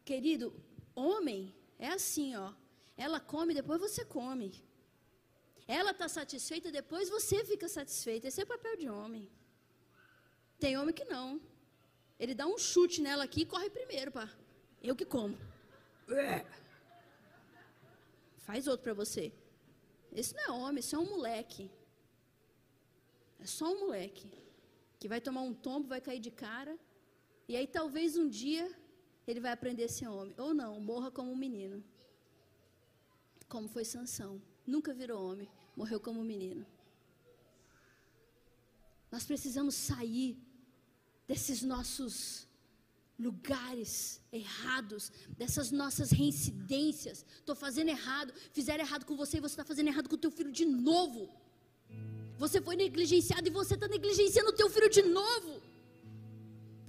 [0.03, 0.53] Querido,
[0.95, 2.53] homem é assim, ó.
[2.97, 4.51] Ela come, depois você come.
[5.67, 8.27] Ela está satisfeita, depois você fica satisfeita.
[8.27, 9.29] Esse é papel de homem.
[10.59, 11.39] Tem homem que não.
[12.19, 14.29] Ele dá um chute nela aqui e corre primeiro, pá.
[14.81, 15.37] Eu que como.
[18.47, 19.33] Faz outro para você.
[20.11, 21.71] Esse não é homem, esse é um moleque.
[23.39, 24.29] É só um moleque.
[24.99, 26.77] Que vai tomar um tombo, vai cair de cara.
[27.47, 28.65] E aí talvez um dia
[29.25, 30.35] ele vai aprender a ser homem.
[30.37, 31.83] Ou não, morra como um menino.
[33.47, 34.41] Como foi Sansão.
[34.65, 36.65] Nunca virou homem, morreu como um menino.
[39.11, 40.37] Nós precisamos sair
[41.27, 42.47] desses nossos
[43.17, 47.25] lugares errados, dessas nossas reincidências.
[47.37, 50.31] Estou fazendo errado, fizeram errado com você e você está fazendo errado com o teu
[50.31, 51.29] filho de novo.
[52.37, 55.72] Você foi negligenciado e você está negligenciando o teu filho de novo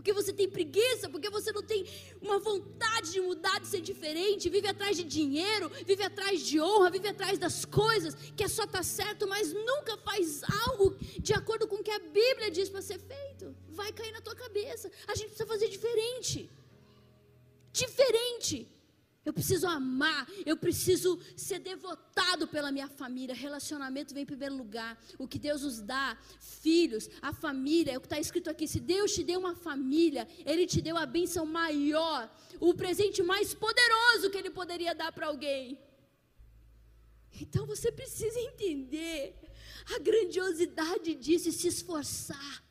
[0.05, 1.87] porque você tem preguiça, porque você não tem
[2.21, 6.91] uma vontade de mudar, de ser diferente, vive atrás de dinheiro, vive atrás de honra,
[6.91, 11.33] vive atrás das coisas, que é só estar tá certo, mas nunca faz algo de
[11.33, 13.57] acordo com o que a Bíblia diz para ser feito.
[13.71, 14.91] Vai cair na tua cabeça.
[15.09, 16.51] A gente precisa fazer diferente.
[17.73, 18.69] Diferente.
[19.25, 23.35] Eu preciso amar, eu preciso ser devotado pela minha família.
[23.35, 25.03] Relacionamento vem em primeiro lugar.
[25.19, 28.69] O que Deus nos dá, filhos, a família, é o que está escrito aqui.
[28.69, 33.55] Se Deus te deu uma família, Ele te deu a bênção maior, o presente mais
[33.55, 35.79] poderoso que Ele poderia dar para alguém.
[37.41, 39.35] Então você precisa entender
[39.95, 42.64] a grandiosidade disso e se esforçar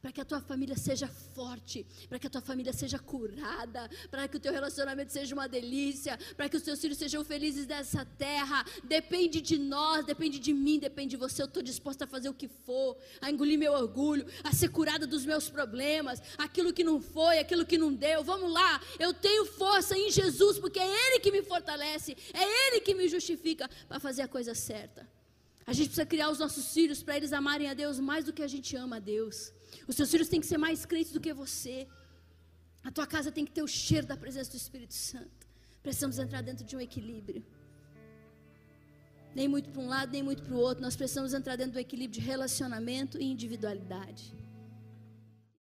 [0.00, 4.28] para que a tua família seja forte, para que a tua família seja curada, para
[4.28, 8.04] que o teu relacionamento seja uma delícia, para que os teus filhos sejam felizes dessa
[8.04, 8.64] terra.
[8.84, 11.42] Depende de nós, depende de mim, depende de você.
[11.42, 15.06] Eu estou disposta a fazer o que for, a engolir meu orgulho, a ser curada
[15.06, 18.22] dos meus problemas, aquilo que não foi, aquilo que não deu.
[18.22, 22.80] Vamos lá, eu tenho força em Jesus, porque é Ele que me fortalece, é Ele
[22.80, 25.08] que me justifica para fazer a coisa certa.
[25.66, 28.42] A gente precisa criar os nossos filhos para eles amarem a Deus mais do que
[28.42, 29.52] a gente ama a Deus.
[29.86, 31.86] Os seus filhos têm que ser mais crentes do que você.
[32.82, 35.46] A tua casa tem que ter o cheiro da presença do Espírito Santo.
[35.82, 37.44] Precisamos entrar dentro de um equilíbrio.
[39.34, 40.82] Nem muito para um lado, nem muito para o outro.
[40.82, 44.34] Nós precisamos entrar dentro do equilíbrio de relacionamento e individualidade.